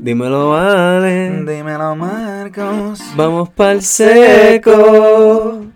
[0.00, 1.44] Dímelo, vale.
[1.44, 3.00] Dímelo, Marcos.
[3.16, 5.64] Vamos pa'l seco.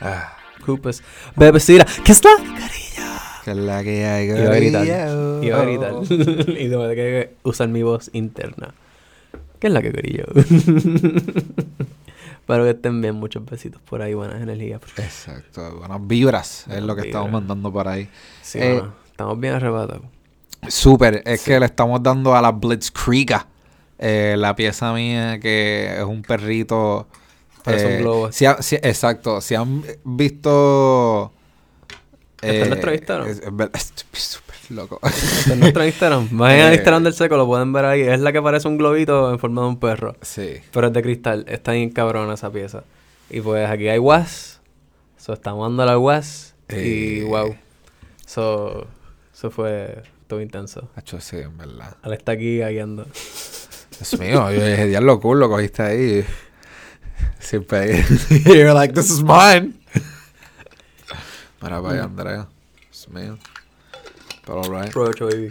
[0.00, 1.02] Ah, Cupas.
[1.36, 1.86] Bebecita.
[2.04, 3.20] ¿Qué es la carilla?
[3.44, 4.86] que es la que hay, Iba a gritar.
[4.86, 5.42] corillo.
[5.42, 5.92] Iba a gritar.
[6.60, 8.74] y tuve que usar mi voz interna.
[9.60, 10.24] ¿Qué es la que quería?
[12.46, 13.16] Espero que estén bien.
[13.16, 14.14] Muchos besitos por ahí.
[14.14, 14.80] Buenas energías.
[14.98, 18.08] Exacto, buenas vibras es lo que estamos mandando por ahí.
[18.40, 20.04] Sí, Eh, mano, Estamos bien arrebatados.
[20.68, 21.50] Súper, es Sí.
[21.50, 23.34] que le estamos dando a la Blitzkrieg
[23.98, 27.08] eh, la pieza mía que es un perrito.
[27.64, 28.30] Parece un eh, globo.
[28.30, 31.32] si ha- si- exacto, si han visto.
[32.40, 33.26] ¿Está en nuestro Instagram?
[33.28, 33.42] es-
[34.70, 35.00] loco.
[35.50, 36.28] En nuestro Instagram.
[36.32, 38.00] Vayan al Eh, Instagram del seco, lo pueden ver ahí.
[38.02, 40.16] Es la que parece un globito en forma de un perro.
[40.22, 40.56] sí.
[40.72, 41.44] Pero es de cristal.
[41.48, 42.84] Está bien cabrona esa pieza.
[43.30, 44.60] Y pues aquí hay was.
[45.18, 46.54] So estamos dando la was.
[46.68, 47.24] Y Eh.
[47.28, 47.56] wow.
[48.26, 48.86] So,
[49.32, 50.88] eso fue todo intenso.
[50.96, 51.96] Hacho, sí, en verdad.
[52.04, 53.06] Él está aquí guiando.
[53.98, 56.24] Dios mío, yo dije, diablo cool, lo cogiste ahí.
[57.38, 58.04] Siempre.
[58.44, 59.74] You're like, this is mine.
[61.62, 62.46] Mira, vaya, Andrea.
[62.90, 63.38] Dios mío.
[64.46, 64.90] Pero.
[64.90, 65.48] Provecho, baby.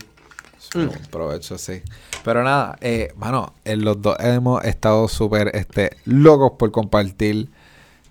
[0.57, 1.81] Sí, buen provecho, sí.
[2.23, 7.49] Pero nada, eh, mano, en los dos hemos estado súper este, locos por compartir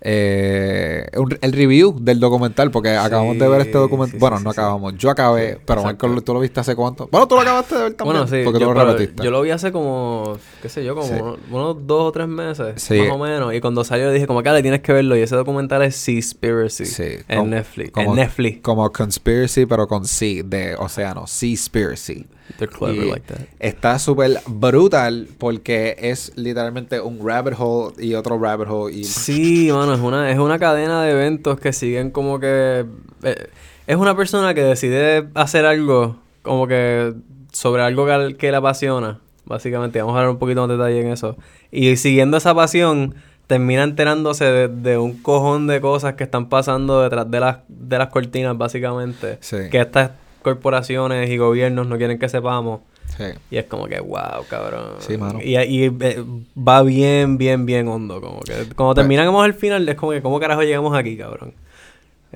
[0.07, 4.11] eh, un- el review del documental, porque acabamos de ver este documental.
[4.13, 5.83] sí, bueno, sí, no acabamos, yo acabé, pero.
[5.83, 7.07] Michael, ¿tú lo viste hace cuánto?
[7.11, 9.23] Bueno, tú lo acabaste de ver también, Bueno, sí, porque yo, tú lo repetiste.
[9.23, 12.89] yo lo vi hace como, qué sé yo, como unos, unos dos o tres meses,
[12.91, 13.53] más o menos.
[13.53, 15.17] Y cuando salió dije, como que "Ale, tienes que verlo.
[15.17, 17.91] Y ese documental es Seaspiracy Sí, en como- Netflix.
[17.91, 18.61] como- en Netflix.
[18.61, 22.27] Como Conspiracy, pero con C, de océano, Seaspiracy.
[22.57, 23.41] They're clever Y like that.
[23.59, 28.93] Está súper brutal porque es literalmente un rabbit hole y otro rabbit hole.
[28.95, 32.85] Y Sí, mano, es una, es una cadena de eventos que siguen como que...
[33.23, 33.47] eh,
[33.87, 37.13] es una persona que decide hacer algo como que
[37.51, 39.99] sobre algo que, que le apasiona, básicamente.
[39.99, 41.35] Vamos a hablar un poquito más de detalle en eso.
[41.71, 43.15] Y siguiendo esa pasión,
[43.47, 47.97] termina enterándose de, de un cojón de cosas que están pasando detrás de las, de
[47.97, 49.37] las cortinas, básicamente.
[49.41, 49.57] Sí.
[49.71, 50.11] Que estas
[50.45, 52.81] corporaciones y gobiernos no quieren que sepamos.
[53.17, 53.23] Sí.
[53.51, 54.95] Y es como que, wow, cabrón.
[54.99, 55.39] Sí, mano.
[55.41, 56.23] Y, y, eh,
[56.57, 58.21] va bien, bien, bien hondo.
[58.21, 61.53] Como que cuando Pues- terminamos al final, es como que, ¿cómo carajo llegamos aquí, cabrón?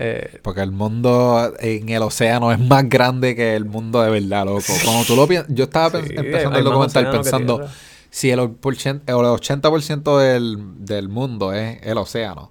[0.02, 4.46] Eh, Porque el mundo en el océano es más grande que el mundo de verdad,
[4.46, 4.64] loco.
[4.86, 7.68] Como tú lo piensas, yo estaba Sí, empezando hay el documental pensando,
[8.10, 12.50] si el, porcien- el 80% del, del mundo es el océano.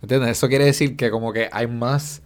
[0.00, 0.30] ¿entiendes?
[0.30, 2.22] Eso quiere decir que como que hay más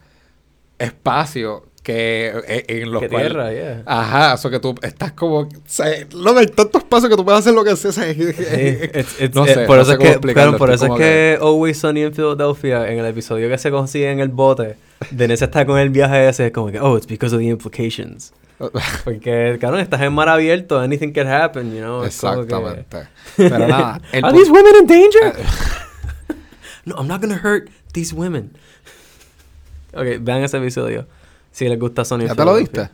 [0.78, 3.82] espacio que eh, en los Que cuales- tierra, yeah.
[3.86, 5.40] Ajá, eso que tú estás como...
[5.40, 7.90] O sea, no hay tanto espacio que tú puedes hacer lo que sea.
[8.06, 9.04] no eh,
[9.54, 13.00] sé, por eso es que, claro, por eso es que Always Sunny en Philadelphia, en
[13.00, 14.76] el episodio que se consigue en el bote,
[15.10, 18.32] Denise está con el viaje ese, es como que, oh, it's because of the implications.
[19.04, 21.94] Porque, cabrón, estás en mar abierto, anything can happen, you know.
[21.98, 23.08] como que- Exactamente.
[23.36, 25.34] Pero nada, Are these women in danger?
[26.84, 28.52] no, I'm not gonna hurt these women.
[29.92, 31.06] ok, vean ese episodio.
[31.52, 32.20] Si les gusta Sony.
[32.26, 32.88] ¿Ya te lo diste?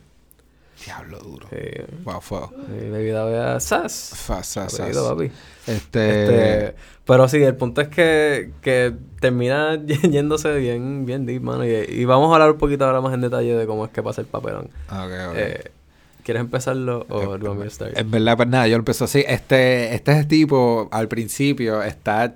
[0.84, 1.46] Diablo duro.
[1.50, 1.56] Sí,
[2.04, 4.12] Wow, sí, bebida vea sas.
[4.14, 5.30] Fa- sa- sa- Apellido, papi.
[5.66, 6.74] Este, Este,
[7.04, 9.76] pero sí, el punto es que, que termina
[10.10, 11.66] yéndose bien, bien deep, mano.
[11.66, 14.02] Y, y vamos a hablar un poquito ahora más en detalle de cómo es que
[14.02, 14.66] pasa el papelón.
[14.88, 15.34] ok, ok.
[15.36, 15.70] Eh,
[16.22, 17.96] ¿Quieres empezarlo o me to start?
[17.96, 19.24] En verdad, pues nada, yo empecé así.
[19.26, 22.34] Este, este tipo, al principio, está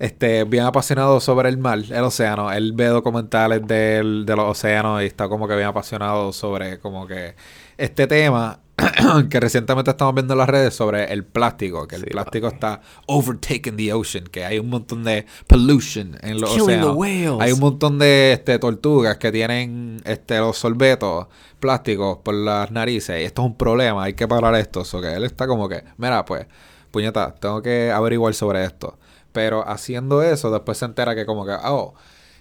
[0.00, 2.50] este, bien apasionado sobre el mar, el océano.
[2.50, 7.06] Él ve documentales del, de los océanos y está como que bien apasionado sobre como
[7.06, 7.36] que
[7.76, 8.60] este tema
[9.28, 12.80] que recientemente estamos viendo en las redes sobre el plástico, que el Sí, plástico está
[13.08, 16.96] overtaking the ocean, que hay un montón de pollution en los océanos.
[17.38, 21.26] Hay un montón de este, tortugas que tienen este, los sorbetos
[21.58, 23.20] plásticos por las narices.
[23.20, 24.82] Y esto es un problema, hay que parar esto.
[24.82, 26.46] So que él está como que, mira, pues,
[26.90, 28.98] puñeta, tengo que averiguar sobre esto.
[29.32, 31.94] Pero haciendo eso, después se entera que como que, oh,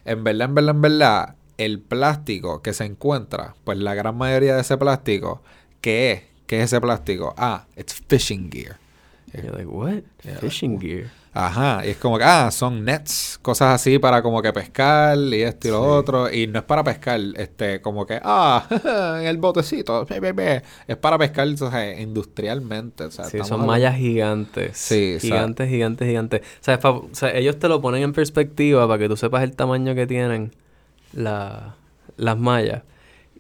[0.06, 4.56] en verdad, en verdad, en verdad, el plástico que se encuentra, pues la gran mayoría
[4.56, 5.42] de ese plástico,
[5.82, 6.24] ¿qué es?
[6.48, 7.36] ¿Qué es ese plástico?
[7.38, 8.78] Ah, it's fishing gear.
[9.34, 10.04] You're like, what?
[10.40, 11.12] Fishing gear.
[11.32, 15.44] Ajá, y es como que, ah, son nets, cosas así para como que pescar y
[15.44, 15.90] esto y lo Sí.
[15.90, 16.34] otro.
[16.34, 18.66] Y no es para pescar, este, como que, ah,
[19.22, 20.64] en el botecito, be, be, be.
[20.88, 23.04] es para pescar o sea, industrialmente.
[23.06, 24.76] O sea, Sí, son mallas gigantes.
[24.78, 26.42] Sí, o sea- Gigantes, gigantes, gigantes.
[26.42, 29.44] O sea, fa- o sea, ellos te lo ponen en perspectiva para que tú sepas
[29.44, 30.56] el tamaño que tienen
[31.14, 31.76] la-
[32.18, 32.82] las mallas.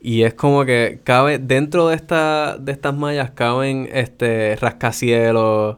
[0.01, 5.77] Y es como que cabe, dentro de esta, de estas mallas caben este rascacielos,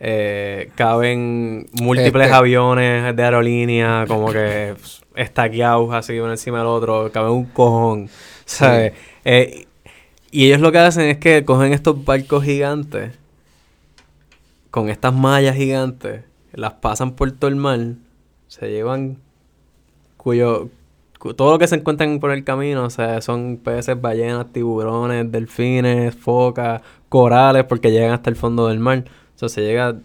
[0.00, 4.74] eh, caben múltiples Este- aviones de aerolínea, como que
[5.14, 8.08] estaqueados así uno encima del otro, cabe un cojón,
[8.44, 8.92] ¿sabes?
[9.24, 9.66] Eh,
[10.30, 13.12] y ellos lo que hacen es que cogen estos barcos gigantes,
[14.70, 16.22] con estas mallas gigantes,
[16.52, 17.80] las pasan por todo el mar,
[18.48, 19.18] se llevan
[20.16, 20.68] cuyo
[21.36, 26.14] todo lo que se encuentran por el camino, o sea, son peces, ballenas, tiburones, delfines,
[26.14, 29.04] focas, corales, porque llegan hasta el fondo del mar.
[29.36, 29.96] O sea, se llega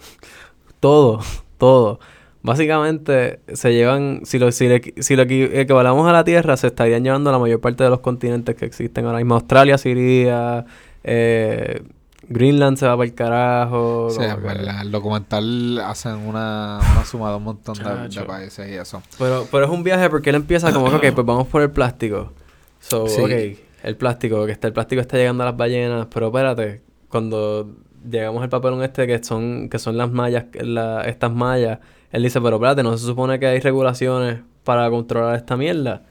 [0.80, 1.20] todo,
[1.58, 1.98] todo.
[2.42, 4.68] Básicamente se llevan, si lo, si,
[4.98, 8.54] si lo equivalamos a la Tierra, se estarían llevando la mayor parte de los continentes
[8.54, 9.34] que existen ahora mismo.
[9.34, 10.64] Australia se iría,
[11.04, 11.82] eh,
[12.28, 14.08] Greenland se va para el carajo.
[14.10, 19.02] Sí, el documental hacen una, una suma de un montón de, países y eso.
[19.18, 22.32] Pero, pero es un viaje porque él empieza como, ok, pues vamos por el plástico.
[22.78, 26.80] So, ok, el plástico, que está, el plástico está llegando a las ballenas, pero espérate,
[27.10, 27.68] cuando
[28.08, 31.78] llegamos al papelón este que son, que son las mallas, la, estas mallas,
[32.10, 36.02] él dice, pero espérate, no se supone que hay regulaciones para controlar esta mierda.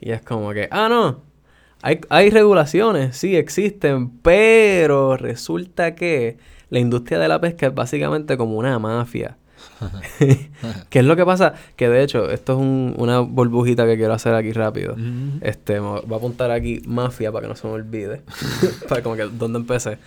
[0.00, 1.22] Y es como que, ah, no,
[1.82, 6.38] hay, hay regulaciones, sí, existen, pero resulta que
[6.70, 9.36] la industria de la pesca es básicamente como una mafia.
[10.90, 11.54] ¿Qué es lo que pasa?
[11.76, 12.58] Que de hecho, esto es
[12.98, 14.96] una burbujita que quiero hacer aquí rápido.
[15.40, 18.22] Este, voy a apuntar aquí mafia para que no se me olvide.
[18.88, 19.98] para como que dónde empecé.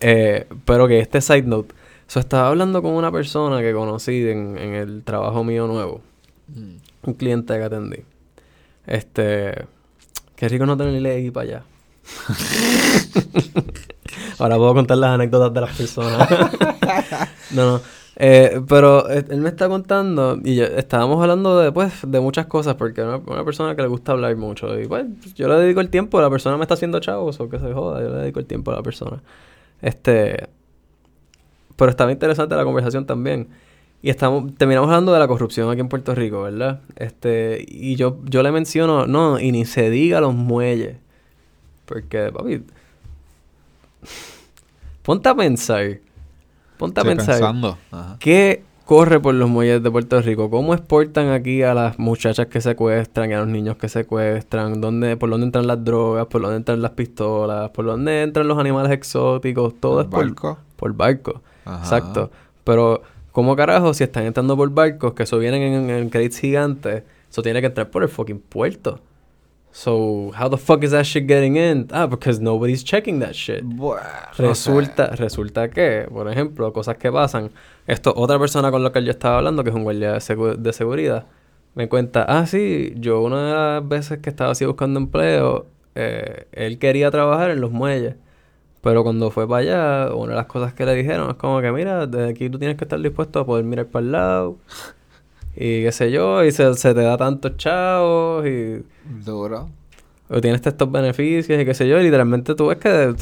[0.00, 1.74] Eh, pero que este side note.
[2.06, 6.00] So, estaba hablando con una persona que conocí en, en el trabajo mío nuevo.
[6.48, 6.76] Mm.
[7.02, 7.98] Un cliente que atendí.
[8.86, 9.66] Este
[10.40, 11.62] Qué rico no tenerle ahí para allá.
[14.38, 16.30] Ahora puedo contar las anécdotas de las personas.
[17.50, 17.80] no, no.
[18.16, 22.46] Eh, pero eh, él me está contando y yo, estábamos hablando de, pues, de muchas
[22.46, 24.80] cosas porque es una, persona que le gusta hablar mucho.
[24.80, 25.04] Y pues
[25.34, 28.00] yo le dedico el tiempo, la persona me está haciendo chavos o que se joda,
[28.00, 29.22] yo le dedico el tiempo a la persona.
[29.82, 30.48] Este.
[31.76, 33.48] Pero estaba interesante la conversación también.
[34.02, 36.80] Y estamos, terminamos hablando de la corrupción aquí en Puerto Rico, ¿verdad?
[36.96, 40.96] Este, y yo, yo le menciono, no, y ni se diga los muelles.
[41.84, 42.62] Porque, papi,
[45.02, 45.98] ponte a pensar.
[46.78, 47.40] Ponte a pensar.
[47.40, 47.78] Pensando.
[48.18, 50.50] ¿Qué corre por los muelles de Puerto Rico?
[50.50, 54.80] ¿Cómo exportan aquí a las muchachas que secuestran y a los niños que secuestran?
[54.80, 56.26] ¿Dónde, ¿Por dónde entran las drogas?
[56.26, 57.70] ¿Por dónde entran las pistolas?
[57.70, 59.74] ¿Por dónde entran los animales exóticos?
[59.78, 60.58] Todo es por barco.
[60.74, 61.40] Por barco.
[61.66, 62.32] Exacto.
[62.64, 67.04] Pero ¿Cómo carajo si están entrando por barcos que eso vienen en, en gigantes?
[67.30, 68.98] Eso tiene que entrar por el fucking puerto.
[69.72, 71.88] So, how the fuck is that shit getting in?
[71.92, 73.62] Ah, because nobody's checking that shit.
[74.36, 77.50] resulta, resulta que, por ejemplo, cosas que pasan.
[77.86, 81.26] Esto, otra persona con la que yo estaba hablando, que es un guardia de, seguridad,
[81.74, 86.46] me cuenta, ah, sí, yo una de las veces que estaba así buscando empleo, eh,
[86.52, 88.16] él quería trabajar en los muelles.
[88.82, 91.70] Pero cuando fue para allá, una de las cosas que le dijeron es como que,
[91.70, 94.56] mira, desde aquí tú tienes que estar dispuesto a poder mirar para el lado.
[95.56, 98.82] Y qué sé yo, y se, te da tantos chavos y...
[99.24, 99.68] Duro.
[100.28, 103.14] O tienes estos beneficios y qué sé yo, y literalmente tú ves que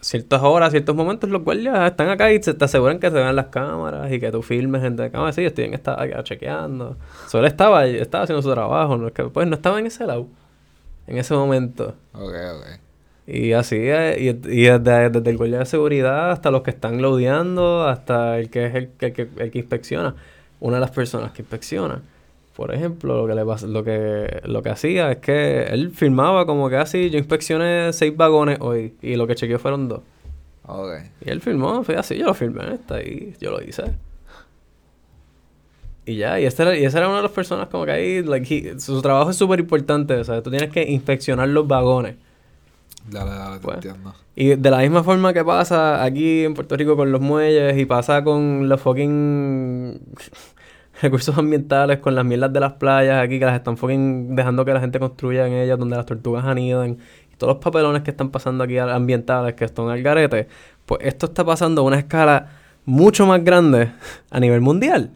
[0.00, 3.48] ciertas horas, ciertos momentos los guardias están acá y te aseguran que se vean las
[3.48, 5.32] cámaras y que tú filmes gente de cámara.
[5.32, 6.96] Sí, estoy en esta chequeando.
[7.28, 10.26] Solo estaba, estaba haciendo su trabajo, no es que, pues no estaba en ese lado,
[11.06, 11.94] en ese momento.
[12.14, 12.80] Ok, ok.
[13.26, 17.86] Y así, eh, y, y desde, el guardia de seguridad hasta los que están loadeando,
[17.86, 20.14] hasta el que es el, que, el que inspecciona.
[20.64, 22.00] Una de las personas que inspecciona,
[22.56, 26.70] por ejemplo, lo que, le, lo que, lo que hacía es que él firmaba como
[26.70, 30.00] que así, yo inspeccioné seis vagones hoy y lo que chequeó fueron dos.
[30.66, 31.10] Okay.
[31.20, 33.82] Y él firmó, fue así, yo lo firmé, está ahí, yo lo hice.
[36.06, 38.80] Y ya, y, era, y esa era una de las personas como que ahí, like,
[38.80, 42.16] su trabajo es súper importante, o sea, tú tienes que inspeccionar los vagones.
[43.10, 44.14] Dale, dale, te pues, entiendo.
[44.34, 47.84] Y de la misma forma que pasa aquí en Puerto Rico con los muelles y
[47.84, 50.00] pasa con los fucking
[51.02, 54.72] recursos ambientales, con las mierdas de las playas aquí que las están fucking dejando que
[54.72, 56.98] la gente construya en ellas, donde las tortugas anidan,
[57.32, 60.48] y todos los papelones que están pasando aquí ambientales que están al garete,
[60.86, 62.48] pues esto está pasando a una escala
[62.84, 63.92] mucho más grande
[64.30, 65.10] a nivel mundial.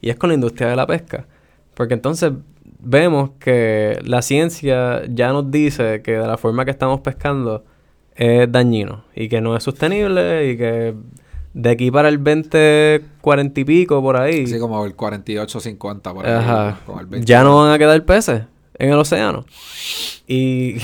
[0.00, 1.26] Y es con la industria de la pesca.
[1.74, 2.32] Porque entonces
[2.80, 7.64] vemos que la ciencia ya nos dice que de la forma que estamos pescando
[8.14, 10.94] es dañino y que no es sostenible y que
[11.54, 14.46] de aquí para el 20, 40 y pico por ahí.
[14.46, 16.74] Sí, como el 48, 50 por ahí.
[17.20, 18.42] ya no van a quedar peces
[18.78, 19.44] en el océano.
[20.26, 20.76] Y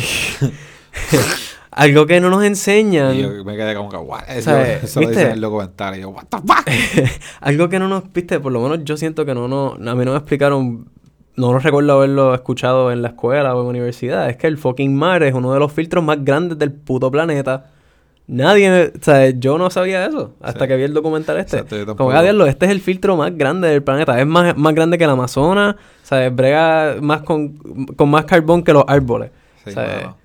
[1.70, 3.14] algo que no nos enseñan.
[3.14, 4.28] Y yo me quedé como que, what?
[4.28, 6.04] Eso, eso lo dice en el documental.
[6.06, 7.10] what the fuck?
[7.40, 10.04] algo que no nos, viste, por lo menos yo siento que no, no, a mí
[10.04, 10.88] no me explicaron
[11.38, 14.58] no lo recuerdo haberlo escuchado en la escuela o en la universidad, es que el
[14.58, 17.70] fucking mar es uno de los filtros más grandes del puto planeta.
[18.30, 20.68] Nadie, o sea, yo no sabía eso hasta Sí.
[20.68, 21.58] que vi el documental este.
[21.60, 24.20] Exacto, Como que, "Ah, diablo, este es el filtro más grande del planeta.
[24.20, 25.76] Es más, más grande que el Amazonas.
[26.02, 27.56] Sea, brega más con,
[27.96, 29.30] con más carbón que los árboles.
[29.64, 30.16] Sí, O sea, mano.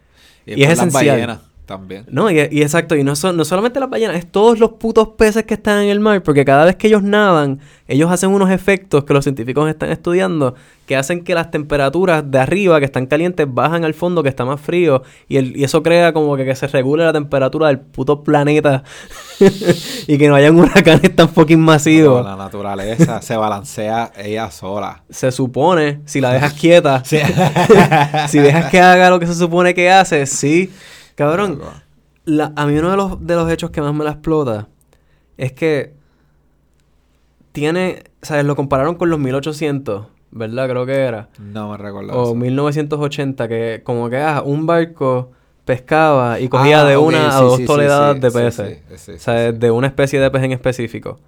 [0.46, 1.08] y por es las esencial.
[1.16, 2.06] ballenas también.
[2.10, 5.10] No, y, y exacto, y no, son, no solamente las ballenas, es todos los putos
[5.10, 8.52] peces que están en el mar, porque cada vez que ellos nadan, ellos hacen unos
[8.52, 10.56] efectos que los científicos están estudiando,
[10.86, 14.44] que hacen que las temperaturas de arriba, que están calientes, bajan al fondo, que está
[14.44, 17.80] más frío, y, el, y eso crea como que, que se regule la temperatura del
[17.80, 18.84] puto planeta,
[20.08, 22.24] y que no hayan huracanes tan fucking masivos.
[22.24, 25.04] No, la naturaleza se balancea ella sola.
[25.10, 29.90] Se supone, si la dejas quieta, si dejas que haga lo que se supone que
[29.90, 30.72] hace, sí.
[31.16, 31.60] Cabrón,
[32.26, 34.68] la- a mí uno de los, de los hechos que más me la explota
[35.38, 35.94] es que
[37.52, 38.46] tiene, ¿sabes?
[38.46, 40.70] Lo compararon con los 1800, ¿verdad?
[40.70, 41.30] Creo que era.
[41.40, 42.14] No me recuerdo.
[42.14, 42.36] O eso.
[42.36, 45.32] 1980, que como que ah, un barco
[45.66, 48.80] pescaba y cogía Ah, de una a dos sí, sí, toneladas sí, de peces.
[48.90, 51.20] sí, sí, o sea, de una especie de pez en específico.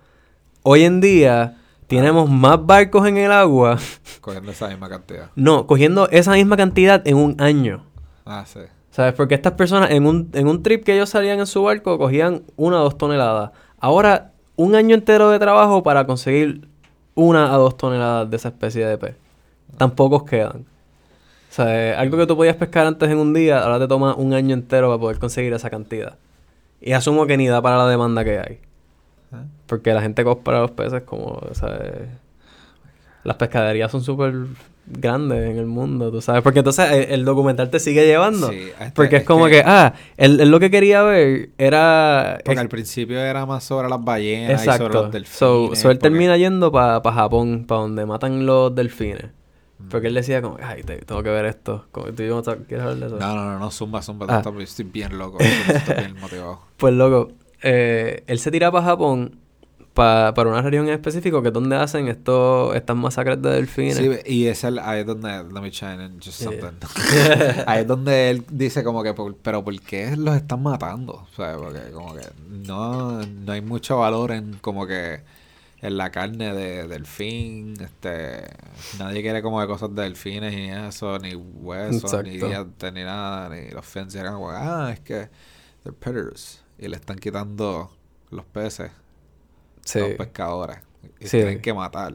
[0.63, 3.77] Hoy en día tenemos más barcos en el agua,
[4.19, 5.29] Cogiendo esa misma cantidad.
[5.35, 7.83] no, cogiendo esa misma cantidad en un año.
[8.25, 8.61] Ah, sí.
[8.95, 9.13] ¿Sabes?
[9.13, 12.43] Porque estas personas en un, en un trip que ellos salían en su barco cogían
[12.55, 13.51] una o dos toneladas.
[13.77, 16.69] Ahora, un año entero de trabajo para conseguir
[17.13, 19.17] una a dos toneladas de esa especie de pez.
[19.77, 20.61] Tan pocos quedan.
[20.61, 24.33] O sea, algo que tú podías pescar antes en un día, ahora te toma un
[24.33, 26.15] año entero para poder conseguir esa cantidad.
[26.79, 28.59] Y asumo que ni da para la demanda que hay.
[29.67, 32.07] Porque la gente compra los peces como, ¿sabes?
[33.25, 34.35] Las pescaderías son súper
[34.87, 36.41] grandes en el mundo, tú sabes.
[36.43, 38.49] Porque entonces el, el documental te sigue llevando.
[38.49, 41.49] Sí, este- porque es, es como que, que- ah, él, él lo que quería ver
[41.57, 42.35] era...
[42.45, 45.37] Porque ex- al principio era más sobre las ballenas y sobre los delfines.
[45.37, 49.25] So, so él porque- termina yendo para Japón, para donde matan los delfines.
[49.79, 49.89] Mm.
[49.89, 51.85] Porque él decía como, ay, te- tengo que ver esto.
[51.91, 53.17] Como, ¿Tú y yo no te- quieres hablar de eso?
[53.17, 54.25] No, no, no, no, zumba, zumba.
[54.29, 54.43] Ah.
[54.59, 55.37] Estoy bien loco.
[55.39, 56.59] Estoy bien motivado.
[56.77, 57.31] Pues loco,
[57.63, 59.39] eh, él se tira para Japón
[59.95, 63.97] pa- para una región en específico que es donde hacen esto, estas masacres de delfines.
[63.97, 66.51] Sí, y es el, ahí es donde, let me chime in just Yeah.
[66.51, 66.87] something.
[67.65, 71.13] ahí es donde él dice como que, pero ¿por qué los están matando?
[71.13, 75.21] O sea, porque como que no, no hay mucho valor en como que
[75.81, 78.43] en la carne de delfín, este,
[78.97, 83.49] nadie quiere como de cosas de delfines y eso, ni huesos, ni dientes, ni nada,
[83.49, 85.29] ni los fans eran como, ah, es que
[85.83, 87.91] they're predators y le están quitando
[88.31, 88.91] los peces
[89.85, 89.99] Sí.
[89.99, 90.77] a los pescadores
[91.21, 91.37] y Sí.
[91.37, 92.13] tienen que matar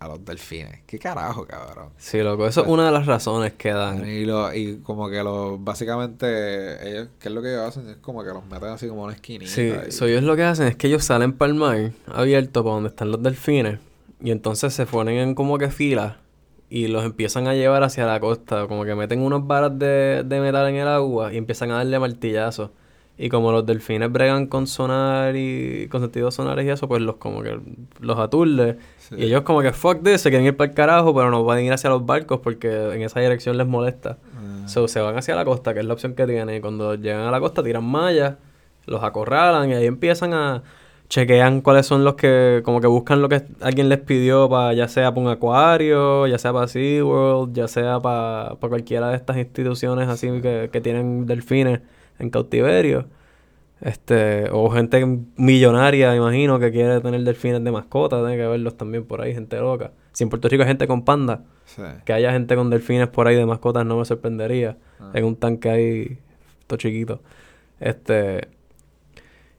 [0.00, 0.80] a los delfines.
[0.86, 1.88] ¿Qué carajo, cabrón?
[1.96, 4.06] Sí, loco, eso es una de las razones que dan.
[4.06, 7.88] Y, lo, y como que lo, básicamente, ellos, ¿qué es lo que ellos hacen?
[7.88, 9.50] Es como que los meten así como en una esquinita.
[9.50, 12.62] Sí, y- so ellos lo que hacen es que ellos salen para el mar abierto,
[12.62, 13.78] para donde están los delfines,
[14.20, 16.18] y entonces se ponen en como que fila
[16.68, 20.40] y los empiezan a llevar hacia la costa, como que meten unos varas de, de
[20.40, 22.70] metal en el agua y empiezan a darle martillazos.
[23.16, 27.16] Y como los delfines bregan con sonar y con sentidos sonares y eso, pues los
[27.16, 27.60] como que
[28.00, 28.76] los aturde.
[28.98, 29.14] Sí.
[29.18, 31.64] Y ellos como que fuck this, se quieren ir para el carajo, pero no pueden
[31.64, 34.18] ir hacia los barcos porque en esa dirección les molesta.
[34.36, 36.56] Ah, So, se van hacia la costa, que es la opción que tienen.
[36.56, 38.36] Y cuando llegan a la costa, tiran mallas,
[38.86, 40.62] los acorralan y ahí empiezan a.
[41.08, 42.62] Chequean cuáles son los que.
[42.64, 44.72] Como que buscan lo que alguien les pidió para.
[44.72, 49.16] Ya sea para un acuario, ya sea para SeaWorld, ya sea para, para cualquiera de
[49.16, 51.80] estas instituciones así que, que tienen delfines
[52.18, 53.06] en cautiverio.
[53.80, 55.04] Este, o gente
[55.36, 59.56] millonaria, imagino, que quiere tener delfines de mascota, tiene que verlos también por ahí, gente
[59.58, 59.92] loca.
[60.12, 61.82] Si en Puerto Rico hay gente con panda, sí.
[62.06, 64.78] que haya gente con delfines por ahí de mascotas no me sorprendería.
[65.00, 65.10] Ah.
[65.12, 66.18] En un tanque ahí,
[66.66, 67.20] todo chiquito.
[67.80, 68.48] Este.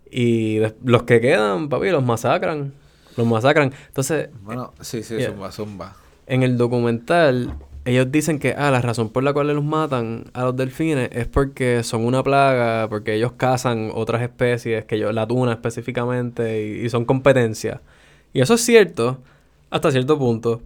[0.10, 2.74] Y los que quedan, papi, los masacran.
[3.18, 3.74] Los masacran.
[3.88, 5.32] Entonces, Bueno, sí, sí, Yeah.
[5.32, 5.96] zumba, zumba.
[6.28, 7.54] en el documental,
[7.86, 11.28] ellos dicen que ah, la razón por la cual los matan a los delfines es
[11.28, 16.86] porque son una plaga, porque ellos cazan otras especies, que ellos, la tuna específicamente, y,
[16.86, 17.82] y son competencia.
[18.34, 19.20] Y eso es cierto,
[19.70, 20.62] hasta cierto punto.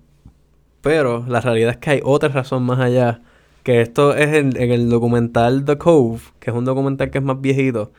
[0.81, 3.21] Pero la realidad es que hay otra razón más allá.
[3.63, 7.23] Que esto es en, en el documental The Cove, que es un documental que es
[7.23, 7.91] más viejito.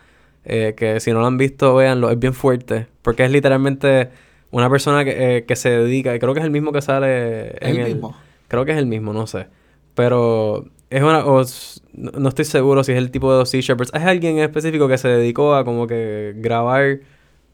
[0.44, 2.86] eh, que si no lo han visto, véanlo, es bien fuerte.
[3.02, 4.10] Porque es literalmente
[4.50, 7.50] una persona que, eh, que se dedica, y creo que es el mismo que sale
[7.60, 8.16] en ¿El mismo?
[8.50, 9.46] Creo que es el mismo, no sé.
[9.94, 11.24] Pero es una.
[11.24, 11.44] o
[11.92, 13.92] no, estoy seguro si es el tipo de los Sea Shepherds.
[13.94, 16.98] Es alguien en específico que se dedicó a como que grabar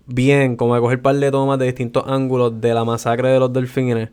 [0.06, 3.52] bien, como a coger par de tomas de distintos ángulos de la masacre de los
[3.52, 4.08] delfines.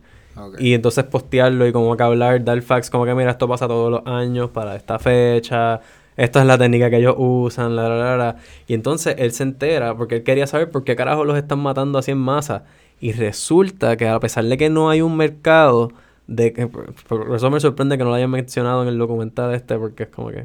[0.58, 3.90] Y entonces postearlo y como que hablar, dar facts, como que mira, esto pasa todos
[3.90, 5.80] los años para esta fecha.
[6.18, 8.36] Esta es la técnica que ellos usan, la, la, la, la.
[8.66, 11.98] Y entonces él se entera porque él quería saber por qué carajo los están matando
[11.98, 12.64] así en masa.
[13.00, 15.92] Y resulta que a pesar de que no hay un mercado
[16.26, 19.76] de que por eso me sorprende que no lo hayan mencionado en el documental este
[19.78, 20.42] porque es como que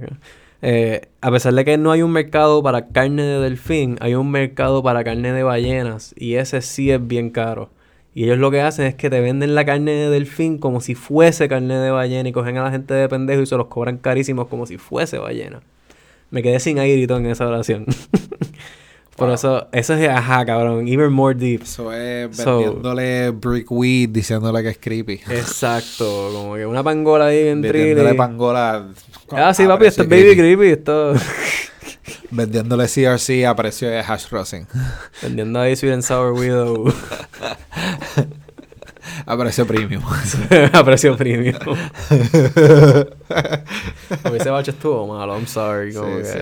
[0.61, 4.29] Eh, a pesar de que no hay un mercado para carne de delfín, hay un
[4.29, 7.69] mercado para carne de ballenas y ese sí es bien caro.
[8.13, 10.95] Y ellos lo que hacen es que te venden la carne de delfín como si
[10.95, 13.97] fuese carne de ballena y cogen a la gente de pendejo y se los cobran
[13.97, 15.61] carísimos como si fuese ballena.
[16.31, 17.85] Me quedé sin aire en esa oración.
[19.19, 21.63] Por eso, eso es, ajá, cabrón, even more deep.
[21.63, 25.21] Eso es vendiéndole brickweed, diciéndole que es creepy.
[25.29, 28.87] Exacto, como que una pangola ahí en Vendiéndole pangola.
[29.31, 31.13] Ah, sí, papi, esto es baby creepy, esto...
[32.31, 34.67] Vendiéndole CRC a precio de hash rosin.
[35.21, 36.93] Vendiendo ahí Sweet and Sour Widow.
[39.25, 40.03] a precio premium.
[40.73, 41.55] a precio premium.
[44.35, 45.93] ese bache estuvo malo, I'm sorry.
[45.93, 46.37] Como que, sí.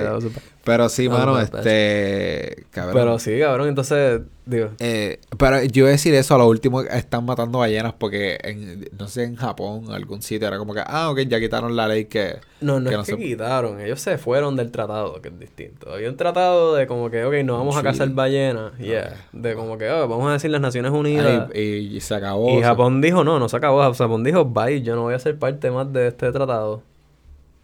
[0.67, 2.65] Pero sí, mano, este.
[2.71, 2.93] Cabrón.
[2.93, 4.19] Pero sí, cabrón, entonces.
[4.45, 4.71] Digo.
[4.79, 8.89] Eh, pero yo voy a decir eso, a lo último están matando ballenas porque, en,
[8.97, 12.05] no sé, en Japón, algún sitio, era como que, ah, ok, ya quitaron la ley
[12.05, 12.39] que.
[12.59, 15.93] No, no es que quitaron, ellos se fueron del tratado, que es distinto.
[15.93, 19.15] Había un tratado de como que, ok, no vamos a cazar ballenas, yeah.
[19.31, 21.49] De como que, oh, vamos a decir las Naciones Unidas.
[21.55, 22.59] y, se acabó.
[22.59, 23.93] Y Japón dijo, no, no se acabó.
[23.93, 26.83] Japón dijo, bye, yo no voy a ser parte más de este tratado.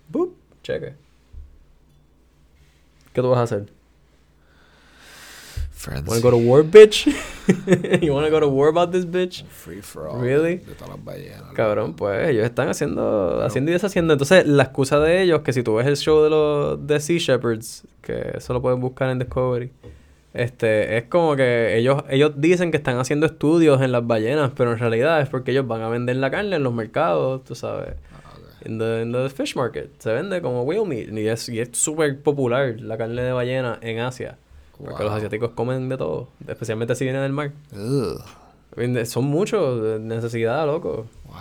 [0.07, 1.02] Boop, cheque.
[3.13, 3.67] ¿Qué tú vas a hacer?
[5.71, 6.07] Friends.
[6.07, 7.07] Wanna go to war, bitch?
[8.01, 9.43] you wanna go to war about this bitch?
[9.47, 10.17] Free for all.
[10.17, 10.55] Really?
[10.55, 11.53] De todas las ballenas.
[11.53, 14.13] Cabrón, pues ellos están haciendo, haciendo y deshaciendo.
[14.13, 17.19] Entonces, la excusa de ellos, que si tú ves el show de los de Sea
[17.19, 19.71] Shepherds, que eso lo pueden buscar en Discovery,
[20.33, 24.71] este, es como que ellos, ellos dicen que están haciendo estudios en las ballenas, pero
[24.71, 27.95] en realidad es porque ellos van a vender la carne en los mercados, tú sabes
[28.63, 29.89] en the, the fish market.
[29.99, 31.09] Se vende como whale meat.
[31.49, 34.37] Y es súper popular la carne de ballena en Asia.
[34.77, 36.29] Porque los asiáticos comen de todo.
[36.47, 37.51] Especialmente si viene del mar.
[39.05, 39.99] Son muchos.
[40.01, 41.07] Necesidad, loco.
[41.25, 41.37] Wow.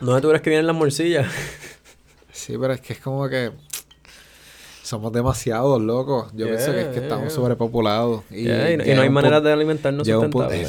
[0.00, 1.26] ¿Dónde tú crees que vienen las morcillas?
[2.30, 3.52] sí, pero es que es como que
[4.88, 6.32] somos demasiados locos.
[6.34, 8.22] Yo pienso que es que estamos sobrepopulados.
[8.30, 10.06] Y, no hay manera de alimentarnos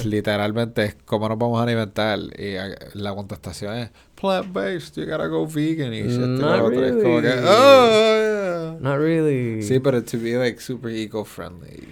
[0.06, 2.20] literalmente es cómo nos vamos a alimentar.
[2.38, 2.56] Y
[2.94, 5.94] la contestación es plant-based, you gotta go vegan.
[5.94, 6.98] Y Not really.
[6.98, 9.62] Es como que, oh, Not really.
[9.62, 11.88] Sí, pero to be like super eco-friendly.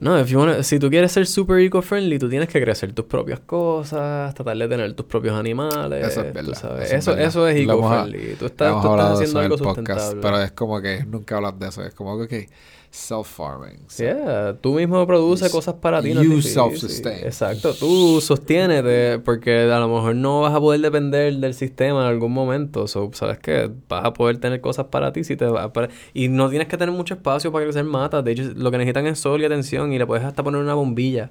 [0.00, 3.06] No, if you wanna, si tú quieres ser super eco-friendly, tú tienes que crecer tus
[3.06, 6.06] propias cosas, tratar de tener tus propios animales.
[6.06, 6.82] Eso es verdad.
[6.82, 8.36] Eso, eso, es eco-friendly.
[8.38, 10.20] Tú estás, tú estás haciendo algo sustentable.
[10.20, 11.84] pero es como que nunca hablas de eso.
[11.84, 12.48] Es como que,
[12.96, 13.86] self-farming.
[13.98, 16.12] Yeah, tú mismo produces cosas para ti.
[16.12, 17.24] You self-sustain.
[17.24, 22.06] Exacto, tú sostienes porque a lo mejor no vas a poder depender del sistema en
[22.06, 22.86] algún momento.
[22.86, 25.70] So, sabes que vas a poder tener cosas para ti si te va
[26.14, 28.24] y no tienes que tener mucho espacio para crecer matas.
[28.24, 30.74] De hecho, lo que necesitan es sol y atención y le puedes hasta poner una
[30.74, 31.30] bombilla.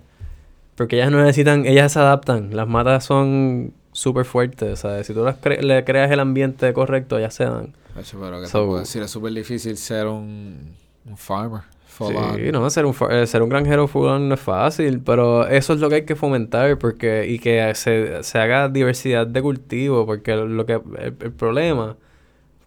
[0.76, 2.56] Porque ellas no necesitan, ellas se adaptan.
[2.56, 5.08] Las matas son súper fuertes, ¿sabes?
[5.08, 7.74] Si tú las le creas el ambiente correcto, ellas se dan.
[7.98, 10.76] Eso, pero que so, decir, es súper difícil ser un
[11.06, 11.62] un farmer.
[11.88, 15.80] sí, no, ser un, eh, ser un granjero full no es fácil, pero eso es
[15.80, 20.36] lo que hay que fomentar porque y que se, se haga diversidad de cultivo, porque
[20.36, 21.96] lo que el, problema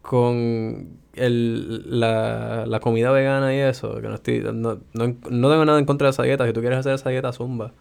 [0.02, 5.64] con el, la, la, comida vegana y eso, que no, estoy, no, no, no, tengo
[5.64, 7.72] nada en contra de esa dieta, si tú quieres hacer esa dieta zumba,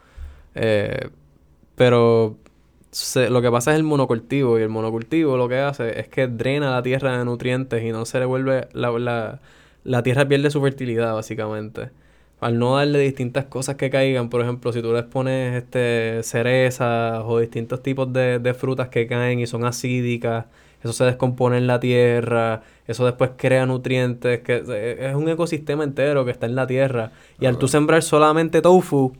[0.55, 1.09] eh,
[1.75, 2.35] pero
[3.29, 6.71] lo que pasa es el monocultivo y el monocultivo lo que hace es que drena
[6.71, 9.39] la tierra de nutrientes y no se le vuelve la, la
[9.87, 11.89] la tierra pierde su fertilidad, básicamente.
[12.39, 17.23] Al no darle distintas cosas que caigan, por ejemplo, si tú les pones este cerezas
[17.25, 20.45] o distintos tipos de, de frutas que caen y son acídicas,
[20.83, 26.25] eso se descompone en la tierra, eso después crea nutrientes, que es un ecosistema entero
[26.25, 27.11] que está en la tierra.
[27.39, 29.13] Y al tú sembrar solamente tofu,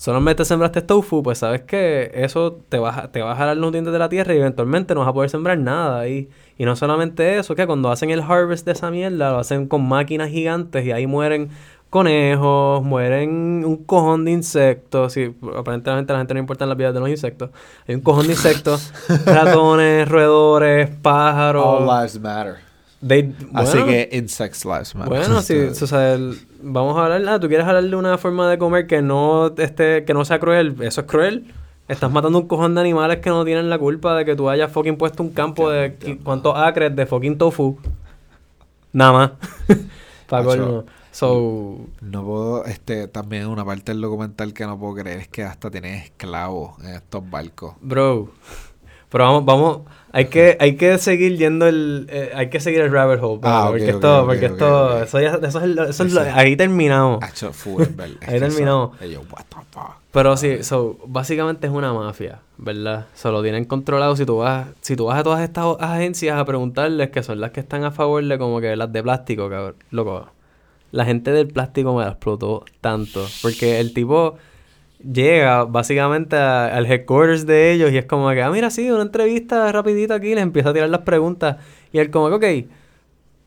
[0.00, 3.92] solamente sembraste tofu, pues sabes que eso te va, te va a jalar los nutrientes
[3.92, 6.30] de la tierra y eventualmente no vas a poder sembrar nada ahí.
[6.56, 9.86] Y no solamente eso, que cuando hacen el harvest de esa mierda, lo hacen con
[9.86, 11.50] máquinas gigantes y ahí mueren
[11.90, 15.18] conejos, mueren un cojón de insectos.
[15.18, 17.50] Y aparentemente a la gente no importa las vidas de los insectos.
[17.86, 18.94] Hay un cojón de insectos,
[19.26, 21.62] ratones, roedores, pájaros.
[21.62, 22.69] All lives matter.
[23.54, 25.08] Así que insects lives matter.
[25.08, 26.18] Bueno, sí, o sea,
[26.62, 30.04] vamos a hablar, ah, tú quieres hablar de una forma de comer que no esté,
[30.04, 31.52] que no sea cruel, eso es cruel.
[31.88, 34.70] Estás matando un cojón de animales que no tienen la culpa de que tú hayas
[34.70, 37.78] fucking puesto un campo de cuántos acres de fucking tofu.
[38.92, 39.30] Nada más.
[40.28, 40.44] Para
[41.12, 45.42] So, no puedo, este, también una parte del documental que no puedo creer es que
[45.42, 47.74] hasta tienes esclavos en estos barcos.
[47.80, 48.30] Bro,
[49.08, 49.80] Pero vamos, vamos,
[50.12, 53.64] hay que, hay que seguir yendo el, eh, hay que seguir el rabbit hole, Ah,
[53.64, 56.56] ok, porque ok, esto, porque esto, eso ya, eso es, lo- eso es lo- ahí
[56.56, 57.22] terminamos.
[58.26, 58.90] Ahí terminamos.
[60.12, 63.06] Pero sí, so, básicamente es una mafia, ¿verdad?
[63.14, 64.16] Se lo tienen controlado.
[64.16, 67.52] Si tú vas, si tú vas a todas estas agencias a preguntarles que son las
[67.52, 69.76] que están a favor de como que las de plástico, cabrón.
[69.92, 70.26] Loco,
[70.90, 73.24] la gente del plástico me la explotó tanto.
[73.42, 74.34] Porque el tipo
[75.02, 79.70] llega básicamente al headquarters de ellos y es como que, ah, mira, sí, una entrevista
[79.72, 81.56] rapidita aquí, les empieza a tirar las preguntas.
[81.92, 82.70] Y él como que, ok,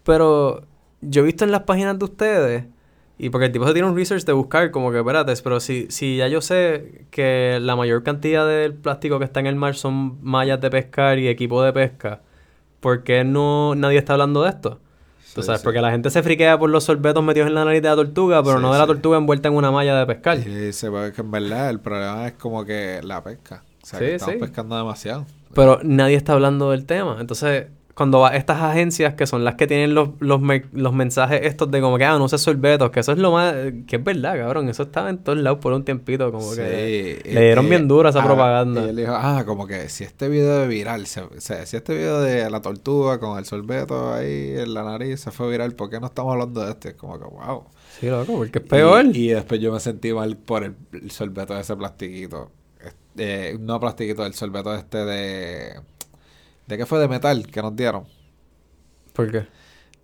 [0.04, 0.66] pero
[1.02, 2.66] yo he visto en las páginas de ustedes,
[3.18, 5.88] y porque el tipo se tiene un research de buscar, como que, espérate, pero si,
[5.90, 9.76] si ya yo sé que la mayor cantidad del plástico que está en el mar
[9.76, 12.22] son mallas de pescar y equipo de pesca,
[12.80, 14.80] ¿por qué no nadie está hablando de esto?
[15.34, 15.66] Tú Sí, sabes, sí.
[15.66, 18.44] porque la gente se friquea por los sorbetos metidos en la nariz de la tortuga,
[18.44, 18.88] pero Sí, no de la sí.
[18.92, 20.38] tortuga envuelta en una malla de pescar.
[20.38, 23.64] Y se ve que en verdad el problema es como que la pesca.
[23.82, 24.40] O sea, Sí, que estamos sí.
[24.42, 25.26] pescando demasiado.
[25.56, 27.18] Pero nadie está hablando del tema.
[27.20, 30.94] Entonces, cuando va a estas agencias que son las que tienen los, los, me- los
[30.94, 33.54] mensajes estos de como que, ah, no uses sorbetos, que eso es lo más...
[33.86, 34.68] Que es verdad, cabrón.
[34.68, 37.20] Eso estaba en todos lados por un tiempito, como que...
[37.24, 38.82] Sí, le dieron bien dura esa ah, propaganda.
[38.86, 41.94] Y él dijo, ah, como que si este video es viral, se- se- si este
[41.94, 45.92] video de la tortuga con el sorbeto ahí en la nariz se fue viral, ¿por
[45.92, 46.90] qué no estamos hablando de este?
[46.90, 47.64] Es como que, wow.
[48.00, 49.06] Sí, loco, porque es peor.
[49.14, 52.50] Y, y después yo me sentí mal por el, el sorbeto de ese plastiquito.
[52.84, 55.80] Este, no plastiquito, el sorbeto este de...
[56.68, 57.00] ¿De qué fue?
[57.00, 58.06] De metal que nos dieron.
[59.14, 59.48] ¿Por qué?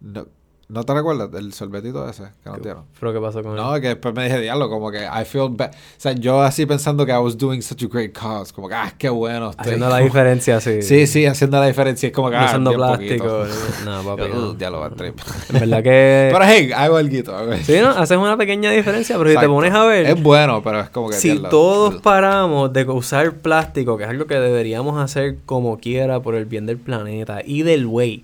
[0.02, 0.28] No,
[0.70, 2.84] ¿no te recuerdas del sorbetito ese que nos dieron?
[3.00, 3.58] ¿Pero qué pasó con él?
[3.58, 5.72] No, que después me dije, diablo, como que I feel bad.
[5.72, 8.54] O sea, yo así pensando que I was doing such a great cause.
[8.54, 9.64] Como que, ah, qué bueno estoy.
[9.66, 10.84] Haciendo la diferencia, sí.
[10.84, 12.08] Sí, sí, haciendo la diferencia.
[12.08, 13.46] Es como que, No ah, usando plástico.
[13.86, 14.50] No, papi, Yo, no.
[14.50, 15.20] "Uh, diablo, bad trip.
[15.54, 16.30] En verdad que...
[16.34, 17.36] Pero hey, hago algo.
[17.36, 17.54] algo.
[17.64, 17.90] Sí, ¿no?
[17.90, 20.06] Haces una pequeña diferencia, pero si te pones a ver...
[20.06, 21.16] Es bueno, pero es como que...
[21.16, 26.20] Si diablo, todos paramos de usar plástico, que es algo que deberíamos hacer como quiera
[26.22, 28.24] por el bien del planeta y del way,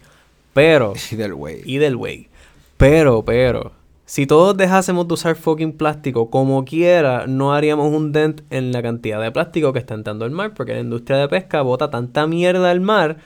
[0.54, 1.62] pero, Y del way.
[1.66, 2.30] y del way,
[2.78, 3.72] pero, pero,
[4.06, 8.82] si todos dejásemos de usar fucking plástico como quiera, no haríamos un dent en la
[8.82, 12.28] cantidad de plástico que está entrando al mar, porque la industria de pesca bota tanta
[12.28, 13.18] mierda al mar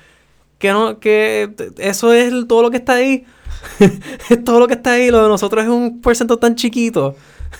[0.59, 3.25] que no, que eso es todo lo que está ahí.
[4.29, 5.09] es todo lo que está ahí.
[5.09, 7.15] Lo de nosotros es un porcentaje tan chiquito.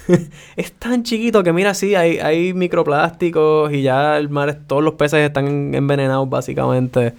[0.55, 4.93] es tan chiquito que mira, sí, hay, hay microplásticos y ya el mar, todos los
[4.95, 7.13] peces están envenenados básicamente.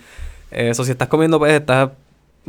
[0.51, 1.91] Eso, si estás comiendo peces, estás...